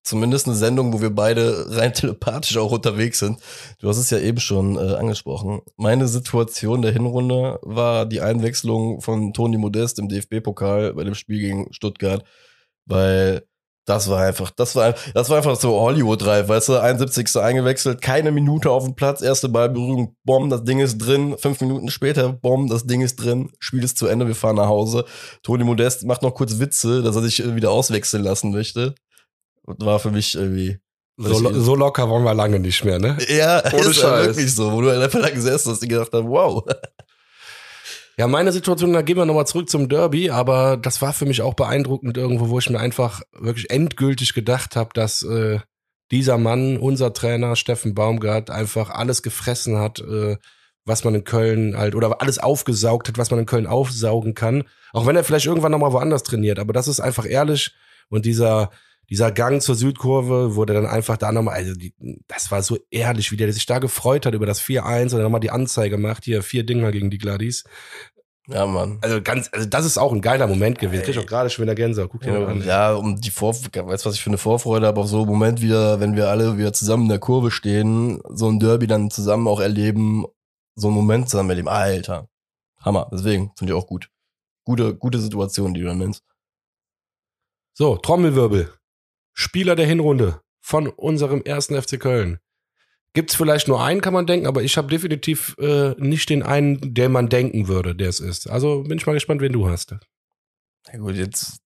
[0.03, 3.41] zumindest eine Sendung, wo wir beide rein telepathisch auch unterwegs sind.
[3.81, 5.63] Du hast es ja eben schon äh, angesprochen.
[5.77, 11.41] Meine Situation der Hinrunde war die Einwechslung von Toni Modest im DFB-Pokal bei dem Spiel
[11.41, 12.25] gegen Stuttgart,
[12.85, 13.43] weil
[13.91, 17.37] das war einfach, das war, das war einfach so Hollywood-reif, weißt du, 71.
[17.37, 21.91] eingewechselt, keine Minute auf dem Platz, erste Ballberührung, Bomb, das Ding ist drin, fünf Minuten
[21.91, 25.05] später, Bomb, das Ding ist drin, Spiel ist zu Ende, wir fahren nach Hause.
[25.43, 28.95] Toni Modest macht noch kurz Witze, dass er sich äh, wieder auswechseln lassen möchte.
[29.67, 30.79] Und war für mich irgendwie.
[31.19, 33.19] so, lo- so locker waren wir lange nicht mehr, ne?
[33.29, 34.27] Ja, Ohne ist Scheiß.
[34.29, 36.65] wirklich so, wo du einfach da gesessen hast und gedacht hast, wow.
[38.21, 41.41] Ja, meine Situation, da gehen wir nochmal zurück zum Derby, aber das war für mich
[41.41, 45.61] auch beeindruckend irgendwo, wo ich mir einfach wirklich endgültig gedacht habe, dass äh,
[46.11, 50.37] dieser Mann, unser Trainer Steffen Baumgart, einfach alles gefressen hat, äh,
[50.85, 54.65] was man in Köln halt, oder alles aufgesaugt hat, was man in Köln aufsaugen kann.
[54.93, 57.75] Auch wenn er vielleicht irgendwann nochmal woanders trainiert, aber das ist einfach ehrlich.
[58.11, 58.69] Und dieser,
[59.11, 61.95] dieser Gang zur Südkurve, der dann einfach da nochmal, also die,
[62.29, 65.23] das war so ehrlich, wie der sich da gefreut hat über das 4-1 und dann
[65.23, 67.65] nochmal die Anzeige macht, hier vier Dinger gegen die Gladys.
[68.47, 68.99] Ja, Mann.
[69.01, 71.03] Also ganz, also das ist auch ein geiler Moment gewesen.
[71.03, 72.11] Krieg ich auch gerade schon wieder Gänsehaut.
[72.11, 72.65] Guck dir mal an.
[72.65, 75.29] Ja, um die Vor, weißt du, was ich für eine Vorfreude habe auf so einen
[75.29, 79.11] Moment wieder, wenn wir alle wieder zusammen in der Kurve stehen, so ein Derby dann
[79.11, 80.25] zusammen auch erleben,
[80.75, 81.69] so einen Moment zusammen erleben.
[81.69, 82.29] Alter.
[82.79, 83.09] Hammer.
[83.13, 84.09] Deswegen finde ich auch gut.
[84.65, 86.25] Gute, gute Situation, die du dann nennst.
[87.73, 88.73] So, Trommelwirbel.
[89.33, 92.39] Spieler der Hinrunde von unserem ersten FC Köln.
[93.13, 96.95] Gibt's vielleicht nur einen, kann man denken, aber ich habe definitiv äh, nicht den einen,
[96.95, 98.49] der man denken würde, der es ist.
[98.49, 99.97] Also bin ich mal gespannt, wen du hast.
[100.93, 101.61] Ja gut, jetzt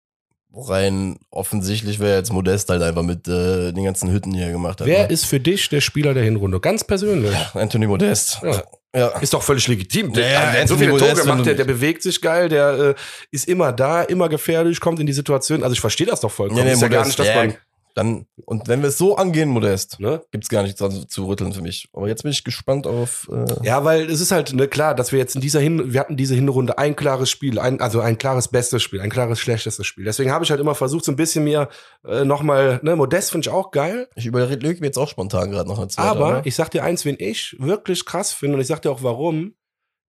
[0.55, 4.81] rein offensichtlich wäre jetzt Modest halt einfach mit äh, den ganzen Hütten, die er gemacht
[4.81, 4.87] hat.
[4.87, 5.12] Wer ne?
[5.12, 6.61] ist für dich der Spieler der Hinrunde?
[6.61, 7.35] Ganz persönlich.
[7.55, 8.41] Anthony Modest.
[8.43, 8.62] Ja.
[8.95, 9.09] Ja.
[9.18, 10.12] Ist doch völlig legitim.
[10.12, 12.95] Der, Ja, der hat so viele Tore gemacht, der, der bewegt sich geil, der äh,
[13.32, 15.62] ist immer da, immer gefährlich, kommt in die Situation.
[15.62, 16.64] Also ich verstehe das doch vollkommen.
[16.66, 17.57] ist ja gar nicht, dass man,
[17.95, 20.22] dann, und wenn wir es so angehen, Modest, ne?
[20.32, 21.88] gibt's gar nichts dran zu rütteln für mich.
[21.92, 23.30] Aber jetzt bin ich gespannt auf.
[23.32, 26.01] Äh, Ja, weil es ist halt ne, klar, dass wir jetzt in dieser Hin wir
[26.01, 29.86] hatten diese Hinrunde ein klares Spiel, ein, also ein klares bestes Spiel, ein klares schlechtestes
[29.86, 30.05] Spiel.
[30.05, 31.68] Deswegen habe ich halt immer versucht, so ein bisschen mir
[32.05, 34.09] äh, nochmal, ne, Modest finde ich auch geil.
[34.16, 36.09] ich überrede mir jetzt auch spontan gerade noch eine zweite.
[36.09, 39.03] Aber ich sag dir eins, wen ich wirklich krass finde, und ich sag dir auch
[39.05, 39.55] warum,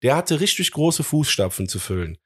[0.03, 2.19] der hatte richtig große Fußstapfen zu füllen.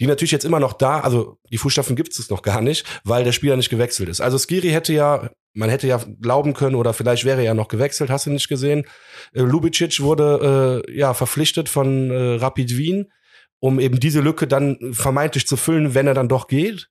[0.00, 3.24] Die natürlich jetzt immer noch da, also die Fußstapfen gibt es noch gar nicht, weil
[3.24, 4.20] der Spieler nicht gewechselt ist.
[4.20, 7.68] Also Skiri hätte ja, man hätte ja glauben können, oder vielleicht wäre er ja noch
[7.68, 8.86] gewechselt, hast du nicht gesehen.
[9.32, 13.12] Äh, Lubicic wurde äh, ja verpflichtet von äh, Rapid Wien,
[13.60, 16.88] um eben diese Lücke dann vermeintlich zu füllen, wenn er dann doch geht.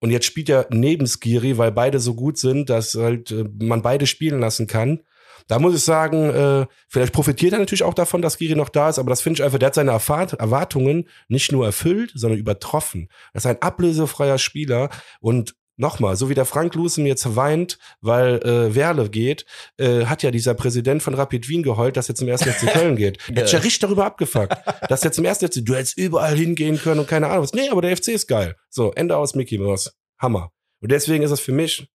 [0.00, 3.82] Und jetzt spielt er neben Skiri, weil beide so gut sind, dass halt äh, man
[3.82, 5.00] beide spielen lassen kann.
[5.48, 8.90] Da muss ich sagen, äh, vielleicht profitiert er natürlich auch davon, dass Skiri noch da
[8.90, 13.08] ist, aber das finde ich einfach, der hat seine Erwartungen nicht nur erfüllt, sondern übertroffen.
[13.32, 14.90] Das ist ein ablösefreier Spieler
[15.20, 19.46] und Nochmal, so wie der Frank Lucen jetzt weint, weil äh, Werle geht,
[19.76, 22.96] äh, hat ja dieser Präsident von Rapid Wien geheult, dass er zum ersten FC Köln
[22.96, 23.18] geht.
[23.28, 24.56] Der hat sich ja richtig darüber abgefuckt,
[24.88, 27.52] dass er zum ersten FC, du hättest überall hingehen können und keine Ahnung was.
[27.52, 28.56] Nee, aber der FC ist geil.
[28.68, 29.96] So, Ende aus Mickey Mouse.
[30.18, 30.50] Hammer.
[30.80, 31.88] Und deswegen ist es für mich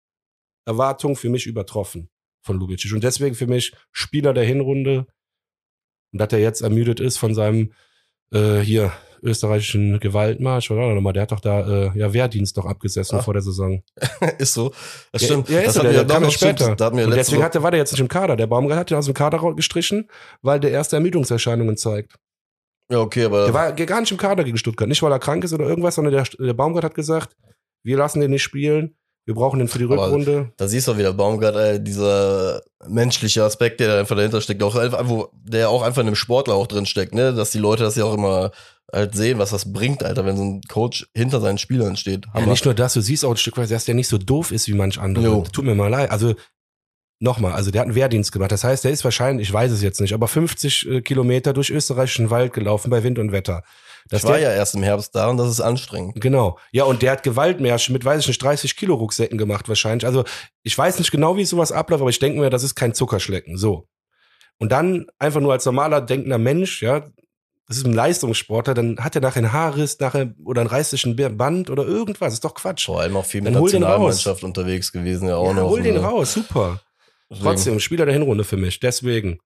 [0.65, 2.09] Erwartung für mich übertroffen
[2.43, 2.93] von Lubicic.
[2.93, 5.07] Und deswegen für mich Spieler der Hinrunde.
[6.11, 7.73] Und dass er jetzt ermüdet ist von seinem
[8.31, 8.91] äh, hier
[9.23, 13.23] österreichischen Gewaltmarsch, oder nochmal, der hat doch da äh, ja Wehrdienst noch abgesessen Ach.
[13.23, 13.81] vor der Saison.
[14.37, 14.73] ist so.
[15.11, 15.49] Das Ja, stimmt.
[15.49, 16.75] Ja, ist das so, hat der, der kam doch ja später.
[16.75, 18.35] Da und deswegen hat der, war der jetzt nicht im Kader.
[18.35, 20.09] Der Baumgart hat ihn aus dem Kader gestrichen,
[20.41, 22.15] weil der erste Ermüdungserscheinungen zeigt.
[22.91, 23.45] Ja, okay, aber.
[23.45, 24.89] Der war gar nicht im Kader gegen Stuttgart.
[24.89, 27.35] Nicht, weil er krank ist oder irgendwas, sondern der, der Baumgart hat gesagt,
[27.83, 28.97] wir lassen den nicht spielen.
[29.25, 30.51] Wir brauchen den für die Aber- Rückrunde.
[30.57, 34.75] Da siehst du wieder Baumgart, äh, dieser menschliche Aspekt, der da einfach dahinter steckt, auch
[34.75, 37.83] einfach, wo der auch einfach in einem Sportler auch drin steckt, ne, dass die Leute
[37.83, 38.51] das ja auch immer
[38.91, 42.25] halt sehen, was das bringt, Alter, wenn so ein Coach hinter seinen Spielern steht.
[42.25, 42.47] Ja, Hammer.
[42.51, 44.67] nicht nur das, du siehst auch ein Stück weit, dass der nicht so doof ist
[44.67, 45.25] wie manch andere.
[45.25, 45.43] Jo.
[45.51, 46.11] Tut mir mal leid.
[46.11, 46.35] Also
[47.19, 48.51] nochmal, also der hat einen Wehrdienst gemacht.
[48.51, 51.69] Das heißt, der ist wahrscheinlich, ich weiß es jetzt nicht, aber 50 äh, Kilometer durch
[51.69, 53.63] österreichischen Wald gelaufen bei Wind und Wetter.
[54.11, 56.19] Ich war ja erst im Herbst da und das ist anstrengend.
[56.21, 56.57] Genau.
[56.71, 60.05] Ja, und der hat Gewaltmärsche mit, weiß ich nicht, 30 Kilo Rucksäcken gemacht wahrscheinlich.
[60.05, 60.23] Also
[60.61, 63.57] ich weiß nicht genau, wie sowas abläuft, aber ich denke mir, das ist kein Zuckerschlecken.
[63.57, 63.87] So.
[64.59, 67.05] Und dann einfach nur als normaler denkender Mensch, ja,
[67.67, 71.69] das ist ein Leistungssportler, dann hat er nachher einen Haarriss, nachher oder einen reißischen Band
[71.69, 72.33] oder irgendwas.
[72.33, 72.85] ist doch Quatsch.
[72.85, 75.69] Vor allem auch viel mit Dann den Nationalmannschaft unterwegs gewesen, ja auch ja, noch.
[75.69, 76.01] hol den ne?
[76.01, 76.81] raus, super.
[77.29, 78.79] Deswegen- Trotzdem, Spieler der Hinrunde für mich.
[78.79, 79.39] Deswegen.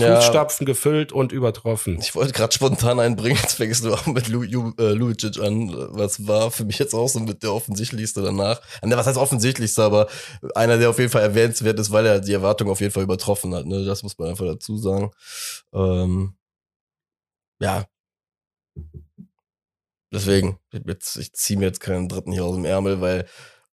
[0.00, 1.98] Ja, Fußstapfen gefüllt und übertroffen.
[2.00, 5.74] Ich wollte gerade spontan einbringen, jetzt fängst du auch mit Lu, Ju, äh, Lujicic an.
[5.90, 8.60] Was war für mich jetzt auch so mit der offensichtlichste danach.
[8.80, 10.08] Äh, Ne, was heißt offensichtlichste, aber
[10.54, 13.54] einer, der auf jeden Fall erwähnenswert ist, weil er die Erwartung auf jeden Fall übertroffen
[13.54, 13.66] hat.
[13.66, 13.84] Ne?
[13.84, 15.10] Das muss man einfach dazu sagen.
[15.72, 16.36] Ähm,
[17.60, 17.84] ja.
[20.12, 23.26] Deswegen, jetzt, ich ziehe mir jetzt keinen dritten hier aus dem Ärmel, weil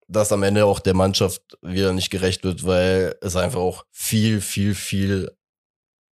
[0.07, 4.41] das am Ende auch der Mannschaft wieder nicht gerecht wird, weil es einfach auch viel,
[4.41, 5.32] viel, viel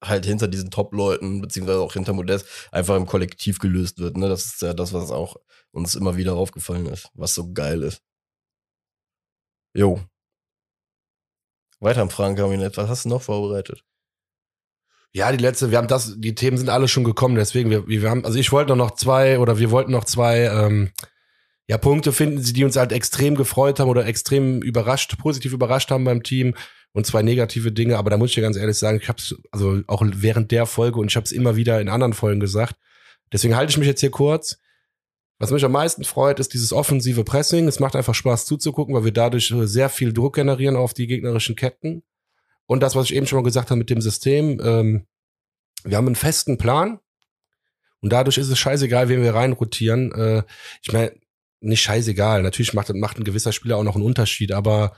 [0.04, 4.16] halt hinter diesen Top-Leuten, beziehungsweise auch hinter Modest, einfach im Kollektiv gelöst wird.
[4.16, 4.28] Ne?
[4.28, 5.36] Das ist ja das, was auch
[5.72, 8.02] uns immer wieder aufgefallen ist, was so geil ist.
[9.74, 10.00] Jo.
[11.80, 12.76] Weiter am Fragenkabinett.
[12.76, 13.84] Was hast du noch vorbereitet?
[15.12, 18.10] Ja, die letzte, wir haben das, die Themen sind alle schon gekommen, deswegen, wir, wir
[18.10, 20.90] haben, also ich wollte noch zwei oder wir wollten noch zwei ähm,
[21.68, 26.04] ja, Punkte finden, die uns halt extrem gefreut haben oder extrem überrascht, positiv überrascht haben
[26.04, 26.54] beim Team
[26.94, 29.82] und zwei negative Dinge, aber da muss ich dir ganz ehrlich sagen, ich hab's, also
[29.88, 32.76] auch während der Folge und ich habe es immer wieder in anderen Folgen gesagt,
[33.32, 34.58] deswegen halte ich mich jetzt hier kurz.
[35.40, 37.66] Was mich am meisten freut, ist dieses offensive Pressing.
[37.66, 41.08] Es macht einfach Spaß zuzugucken, weil wir dadurch äh, sehr viel Druck generieren auf die
[41.08, 42.04] gegnerischen Ketten.
[42.66, 45.06] Und das, was ich eben schon mal gesagt habe mit dem System, ähm,
[45.82, 47.00] wir haben einen festen Plan
[48.00, 50.12] und dadurch ist es scheißegal, wen wir reinrotieren.
[50.12, 50.44] Äh,
[50.80, 51.12] ich meine,
[51.60, 52.42] nicht scheißegal.
[52.42, 54.96] Natürlich macht, macht ein gewisser Spieler auch noch einen Unterschied, aber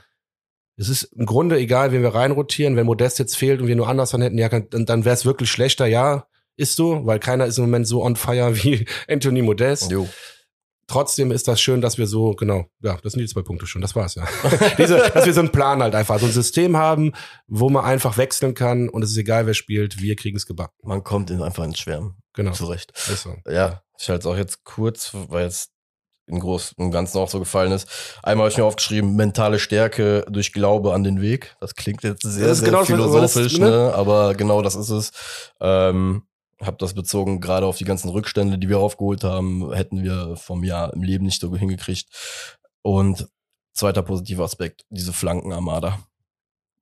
[0.77, 2.75] es ist im Grunde egal, wen wir reinrotieren.
[2.75, 5.51] Wenn Modest jetzt fehlt und wir nur anders hätten, ja, dann, dann wäre es wirklich
[5.51, 5.87] schlechter.
[5.87, 9.91] Ja, ist so, weil keiner ist im Moment so on fire wie Anthony Modest.
[9.91, 10.07] Jo.
[10.89, 13.81] Trotzdem ist das schön, dass wir so, genau, ja, das sind die zwei Punkte schon,
[13.81, 14.25] das war's ja.
[14.77, 17.11] Diese, dass wir so einen Plan halt einfach, so ein System haben,
[17.45, 20.75] wo man einfach wechseln kann und es ist egal, wer spielt, wir kriegen es gebacken.
[20.83, 22.15] Man kommt in einfach ins Schwärmen.
[22.31, 22.51] Genau.
[22.51, 22.91] Zurecht.
[22.91, 23.35] Ist so.
[23.49, 25.71] Ja, ich halte es auch jetzt kurz, weil es
[26.27, 27.87] im Großen und Ganzen auch so gefallen ist.
[28.21, 31.55] Einmal habe ich mir aufgeschrieben, mentale Stärke durch Glaube an den Weg.
[31.59, 33.69] Das klingt jetzt sehr, sehr genau das- philosophisch, ne?
[33.69, 33.93] ne?
[33.95, 35.11] aber genau das ist es.
[35.61, 36.23] Ähm,
[36.61, 40.63] habe das bezogen gerade auf die ganzen Rückstände, die wir aufgeholt haben, hätten wir vom
[40.63, 42.07] Jahr im Leben nicht so hingekriegt.
[42.81, 43.27] Und
[43.73, 45.99] zweiter positiver Aspekt, diese Flankenarmada.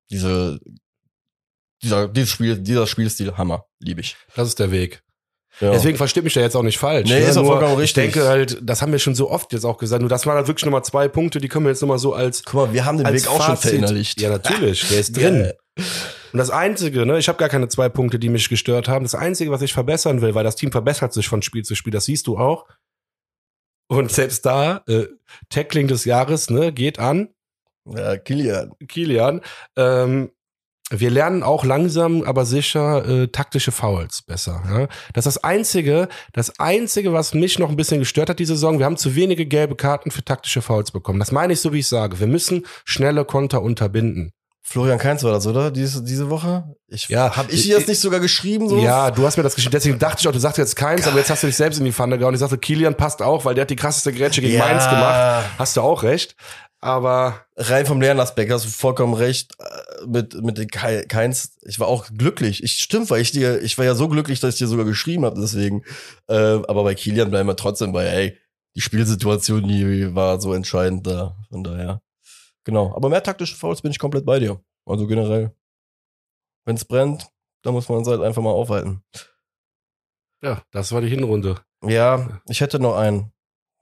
[0.09, 0.59] Diese,
[1.83, 4.15] dieser, dieses Spiel, dieser Spielstil, Hammer, liebe ich.
[4.35, 5.03] Das ist der Weg.
[5.61, 5.71] Ja.
[5.71, 7.09] Deswegen versteht mich da jetzt auch nicht falsch.
[7.09, 7.25] Nee, ne?
[7.25, 8.13] ist auch vollkommen Ich richtig.
[8.13, 10.01] denke halt, das haben wir schon so oft jetzt auch gesagt.
[10.01, 12.43] Nur das waren halt wirklich nochmal zwei Punkte, die können wir jetzt nochmal so als,
[12.43, 14.19] Guck mal, wir haben den Weg auch schon Fazit- verinnerlicht.
[14.19, 15.39] Ja, natürlich, der ist drin.
[15.43, 15.57] Geil.
[16.33, 19.05] Und das Einzige, ne, ich habe gar keine zwei Punkte, die mich gestört haben.
[19.05, 21.91] Das Einzige, was ich verbessern will, weil das Team verbessert sich von Spiel zu Spiel,
[21.93, 22.65] das siehst du auch.
[23.87, 25.05] Und selbst da, äh,
[25.49, 27.29] Tackling des Jahres, ne, geht an
[27.87, 28.71] Ja, Kilian.
[28.87, 29.41] Kilian.
[29.77, 30.31] Ähm,
[30.91, 34.61] wir lernen auch langsam, aber sicher äh, taktische Fouls besser.
[34.69, 34.87] Ja?
[35.13, 38.77] Das ist das Einzige, das Einzige, was mich noch ein bisschen gestört hat, die Saison.
[38.77, 41.19] Wir haben zu wenige gelbe Karten für taktische Fouls bekommen.
[41.19, 42.19] Das meine ich so, wie ich sage.
[42.19, 44.31] Wir müssen schnelle Konter unterbinden.
[44.67, 45.69] Florian Kainz war das, oder?
[45.69, 46.63] Diese, diese Woche?
[46.87, 48.67] Ich, Ja, hab ich ich- dir das nicht sogar geschrieben?
[48.67, 48.77] So?
[48.79, 49.73] Ja, du hast mir das geschrieben.
[49.73, 51.85] Deswegen dachte ich auch, du sagst jetzt keins, aber jetzt hast du dich selbst in
[51.85, 52.33] die Pfanne gehauen.
[52.33, 54.65] Ich sagte, Kilian passt auch, weil der hat die krasseste Grätsche gegen Ja.
[54.65, 55.45] Mainz gemacht.
[55.59, 56.35] Hast du auch recht.
[56.85, 61.57] Aber rein vom Lernaspekt hast du vollkommen recht äh, mit mit den Kei- Keins.
[61.63, 62.61] Ich war auch glücklich.
[62.63, 65.25] Ich stimmt, weil ich dir, ich war ja so glücklich, dass ich dir sogar geschrieben
[65.25, 65.41] habe.
[65.41, 65.83] Deswegen,
[66.27, 68.05] äh, aber bei Kilian bleiben wir trotzdem bei.
[68.05, 68.37] Ey,
[68.75, 71.35] die Spielsituation, die war so entscheidend da.
[71.49, 72.03] Von daher,
[72.65, 72.95] genau.
[72.95, 74.61] Aber mehr taktische Fouls bin ich komplett bei dir.
[74.85, 75.55] Also generell,
[76.65, 77.27] wenn es brennt,
[77.63, 79.01] dann muss man es halt einfach mal aufhalten.
[80.43, 81.61] ja, das war die Hinrunde.
[81.83, 83.31] Ja, ich hätte noch einen.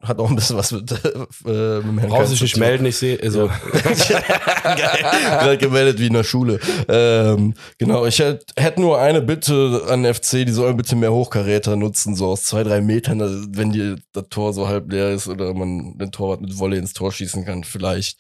[0.04, 2.98] Hat auch ein bisschen was mit, äh, mit dem Herrn Brauchst dich nicht melden, ich
[2.98, 3.18] sehe.
[3.24, 4.24] Also, Geil.
[4.66, 6.60] Gerade gemeldet wie in der Schule.
[6.90, 11.14] Ähm, genau, ich hätte hätt nur eine Bitte an den FC, die sollen bitte mehr
[11.14, 15.12] Hochkaräter nutzen, so aus zwei, drei Metern, also wenn die, das Tor so halb leer
[15.12, 18.20] ist oder man den Torwart mit Wolle ins Tor schießen kann, vielleicht.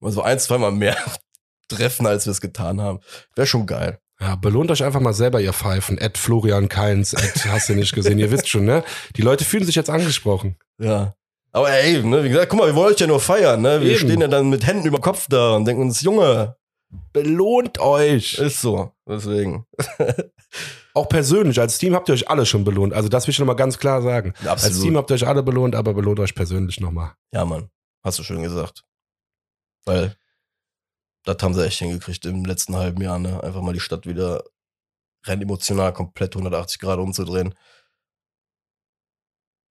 [0.00, 0.96] Also ein, zweimal mehr
[1.68, 3.00] treffen, als wir es getan haben.
[3.34, 3.98] Wäre schon geil.
[4.20, 5.98] Ja, belohnt euch einfach mal selber, ihr Pfeifen.
[5.98, 8.18] Ed Florian Keins, Ed, hast du nicht gesehen.
[8.18, 8.84] ihr wisst schon, ne?
[9.16, 10.56] Die Leute fühlen sich jetzt angesprochen.
[10.78, 11.14] Ja.
[11.54, 13.80] Aber ey, ne, wie gesagt, guck mal, wir wollen euch ja nur feiern, ne?
[13.80, 13.98] Wir Eben.
[14.00, 16.56] stehen ja dann mit Händen über Kopf da und denken uns, Junge,
[17.12, 18.38] Belohnt euch.
[18.38, 18.92] ist so.
[19.06, 19.64] Deswegen.
[20.94, 22.92] Auch persönlich, als Team habt ihr euch alle schon belohnt.
[22.92, 24.34] Also das will ich nochmal ganz klar sagen.
[24.44, 27.12] Als Team habt ihr euch alle belohnt, aber belohnt euch persönlich nochmal.
[27.32, 27.70] Ja, Mann.
[28.02, 28.84] Hast du schön gesagt.
[29.84, 30.16] Weil
[31.24, 33.42] das haben sie echt hingekriegt im letzten halben Jahr, ne?
[33.42, 34.42] Einfach mal die Stadt wieder
[35.24, 37.54] rein emotional komplett 180 Grad umzudrehen.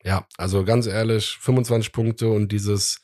[0.04, 3.04] Ja, also ganz ehrlich, 25 Punkte und dieses,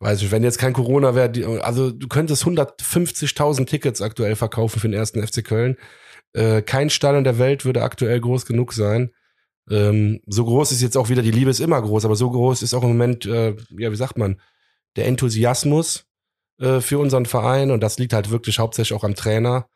[0.00, 4.88] weiß ich, wenn jetzt kein Corona wäre, also du könntest 150.000 Tickets aktuell verkaufen für
[4.88, 5.76] den ersten FC Köln.
[6.34, 9.12] Äh, kein Stall in der Welt würde aktuell groß genug sein.
[9.70, 12.62] Ähm, so groß ist jetzt auch wieder, die Liebe ist immer groß, aber so groß
[12.62, 14.40] ist auch im Moment, äh, ja, wie sagt man,
[14.96, 16.06] der Enthusiasmus
[16.60, 19.68] äh, für unseren Verein und das liegt halt wirklich hauptsächlich auch am Trainer.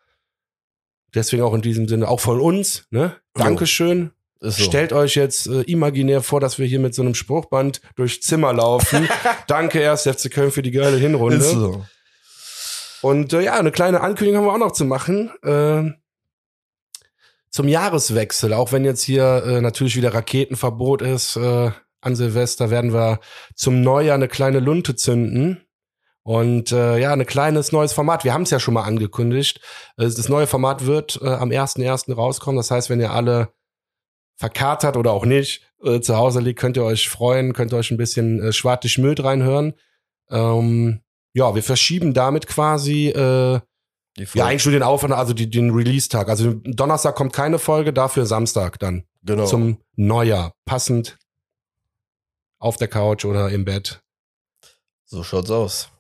[1.14, 3.16] Deswegen auch in diesem Sinne, auch von uns, ne?
[3.32, 4.10] Dankeschön.
[4.40, 4.62] So.
[4.62, 8.52] Stellt euch jetzt äh, imaginär vor, dass wir hier mit so einem Spruchband durchs Zimmer
[8.52, 9.08] laufen.
[9.48, 11.38] Danke erst FC Köln für die geile Hinrunde.
[11.38, 11.84] Ist so.
[13.02, 15.30] Und äh, ja, eine kleine Ankündigung haben wir auch noch zu machen.
[15.42, 15.92] Äh,
[17.50, 21.70] zum Jahreswechsel, auch wenn jetzt hier äh, natürlich wieder Raketenverbot ist, äh,
[22.00, 23.20] an Silvester werden wir
[23.56, 25.64] zum Neujahr eine kleine Lunte zünden.
[26.22, 28.22] Und äh, ja, ein kleines neues Format.
[28.22, 29.60] Wir haben es ja schon mal angekündigt.
[29.96, 32.14] Äh, das neue Format wird äh, am 1.1.
[32.14, 32.58] rauskommen.
[32.58, 33.48] Das heißt, wenn ihr alle
[34.38, 37.90] verkatert oder auch nicht äh, zu Hause liegt, könnt ihr euch freuen, könnt ihr euch
[37.90, 39.74] ein bisschen äh, Schwartig Müll reinhören.
[40.30, 41.00] Ähm,
[41.34, 43.60] ja, wir verschieben damit quasi äh,
[44.16, 46.28] Die ja eigentlich nur den Aufwand, also die, den Release-Tag.
[46.28, 49.44] Also Donnerstag kommt keine Folge, dafür Samstag dann genau.
[49.44, 50.52] zum Neujahr.
[50.64, 51.18] Passend
[52.60, 54.02] auf der Couch oder im Bett,
[55.04, 55.90] so schaut's aus.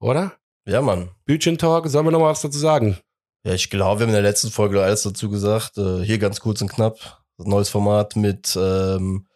[0.00, 0.32] oder?
[0.66, 1.10] Ja, Mann.
[1.24, 2.98] Bütchen Talk, sollen wir noch mal was dazu sagen?
[3.44, 5.76] Ja, ich glaube, wir haben in der letzten Folge alles dazu gesagt.
[5.78, 7.21] Äh, hier ganz kurz und knapp.
[7.46, 9.26] Neues Format mit ähm,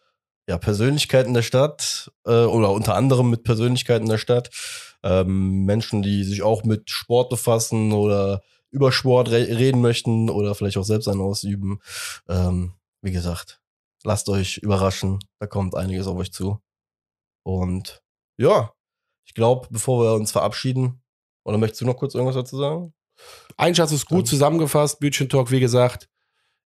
[0.47, 4.49] ja, Persönlichkeiten der Stadt äh, oder unter anderem mit Persönlichkeiten der Stadt.
[5.03, 8.41] Ähm, Menschen, die sich auch mit Sport befassen oder
[8.71, 11.79] über Sport re reden möchten oder vielleicht auch selbst einen ausüben.
[12.27, 13.61] Ähm, wie gesagt,
[14.03, 15.19] lasst euch überraschen.
[15.39, 16.59] Da kommt einiges auf euch zu.
[17.43, 18.01] Und
[18.37, 18.73] ja,
[19.25, 21.01] ich glaube, bevor wir uns verabschieden,
[21.45, 22.93] oder möchtest du noch kurz irgendwas dazu sagen?
[23.49, 23.55] Du
[23.95, 26.09] es gut Dann- zusammengefasst, Bütchen Talk, wie gesagt.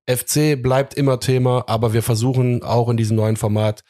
[0.08, 3.82] FC bleibt immer Thema, aber wir versuchen auch in diesem neuen Format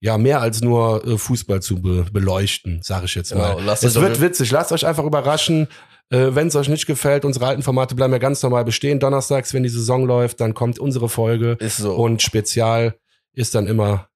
[0.00, 3.56] ja mehr als nur äh, Fußball zu be beleuchten, sage ich jetzt mal.
[3.56, 5.68] Genau, Es wird witzig, lasst euch einfach überraschen.
[6.10, 9.00] Äh, wenn es euch nicht gefällt, unsere alten Formate bleiben ja ganz normal bestehen.
[9.00, 11.94] Donnerstags, wenn die Saison läuft, dann kommt unsere Folge Ist so.
[11.94, 12.98] und Spezial
[13.32, 14.08] ist dann immer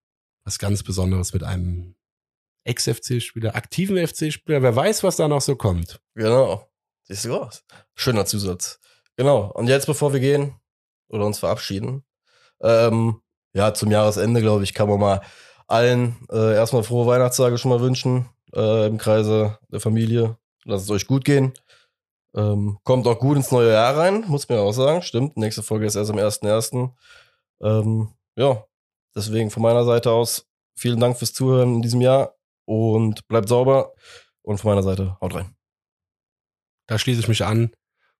[0.45, 1.95] was ganz Besonderes mit einem
[2.64, 4.62] Ex-FC-Spieler, aktiven FC-Spieler.
[4.62, 6.01] Wer weiß, was da noch so kommt.
[6.14, 6.68] Genau.
[7.05, 7.64] Siehst du aus.
[7.95, 8.79] Schöner Zusatz.
[9.16, 9.51] Genau.
[9.55, 10.55] Und jetzt, bevor wir gehen,
[11.09, 12.04] oder uns verabschieden.
[12.61, 13.20] Ähm,
[13.54, 15.20] ja, zum Jahresende, glaube ich, kann man mal
[15.66, 20.36] allen äh, erstmal frohe Weihnachtstage schon mal wünschen äh, im Kreise der Familie.
[20.64, 21.52] Lasst es euch gut gehen.
[22.34, 25.02] Ähm, kommt auch gut ins neue Jahr rein, muss man auch sagen.
[25.02, 26.90] Stimmt, nächste Folge ist erst am 1.1.
[27.62, 28.64] Ähm, ja,
[29.14, 30.46] deswegen von meiner Seite aus
[30.76, 32.34] vielen Dank fürs Zuhören in diesem Jahr
[32.64, 33.92] und bleibt sauber.
[34.42, 35.54] Und von meiner Seite haut rein.
[36.86, 37.70] Da schließe ich mich an.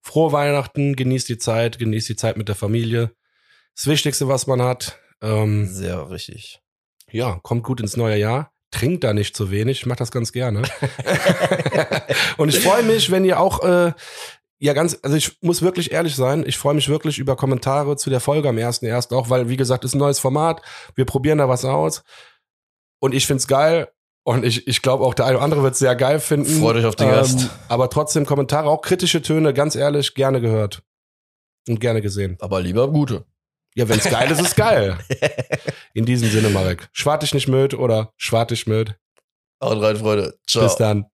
[0.03, 3.13] Frohe Weihnachten, genießt die Zeit, genießt die Zeit mit der Familie.
[3.77, 4.99] Das Wichtigste, was man hat.
[5.21, 6.61] Ähm, Sehr richtig.
[7.11, 8.53] ja, kommt gut ins neue Jahr.
[8.71, 9.81] Trinkt da nicht zu wenig.
[9.81, 10.63] Ich mache das ganz gerne.
[12.37, 13.93] Und ich freue mich, wenn ihr auch, äh,
[14.59, 18.11] ja ganz, also ich muss wirklich ehrlich sein, ich freue mich wirklich über Kommentare zu
[18.11, 19.15] der Folge am 1.1.
[19.15, 20.63] auch, weil, wie gesagt, ist ein neues Format.
[20.95, 22.03] Wir probieren da was aus.
[23.01, 23.89] Und ich find's geil.
[24.29, 26.61] Und ich, ich glaube auch, der eine oder andere wird es sehr geil finden.
[26.61, 27.49] Freut euch auf den Gast.
[27.69, 30.83] Aber trotzdem Kommentare, auch kritische Töne, ganz ehrlich, gerne gehört.
[31.67, 32.37] Und gerne gesehen.
[32.41, 33.25] Aber lieber gute.
[33.75, 34.99] Ja, wenn's geil ist, ist geil.
[35.95, 36.91] In diesem Sinne, Marek.
[36.93, 38.99] Schwart dich nicht möd oder schwart dich möd.
[39.65, 40.39] Haut rein, Freunde.
[40.47, 40.63] Ciao.
[40.63, 41.07] Bis dann.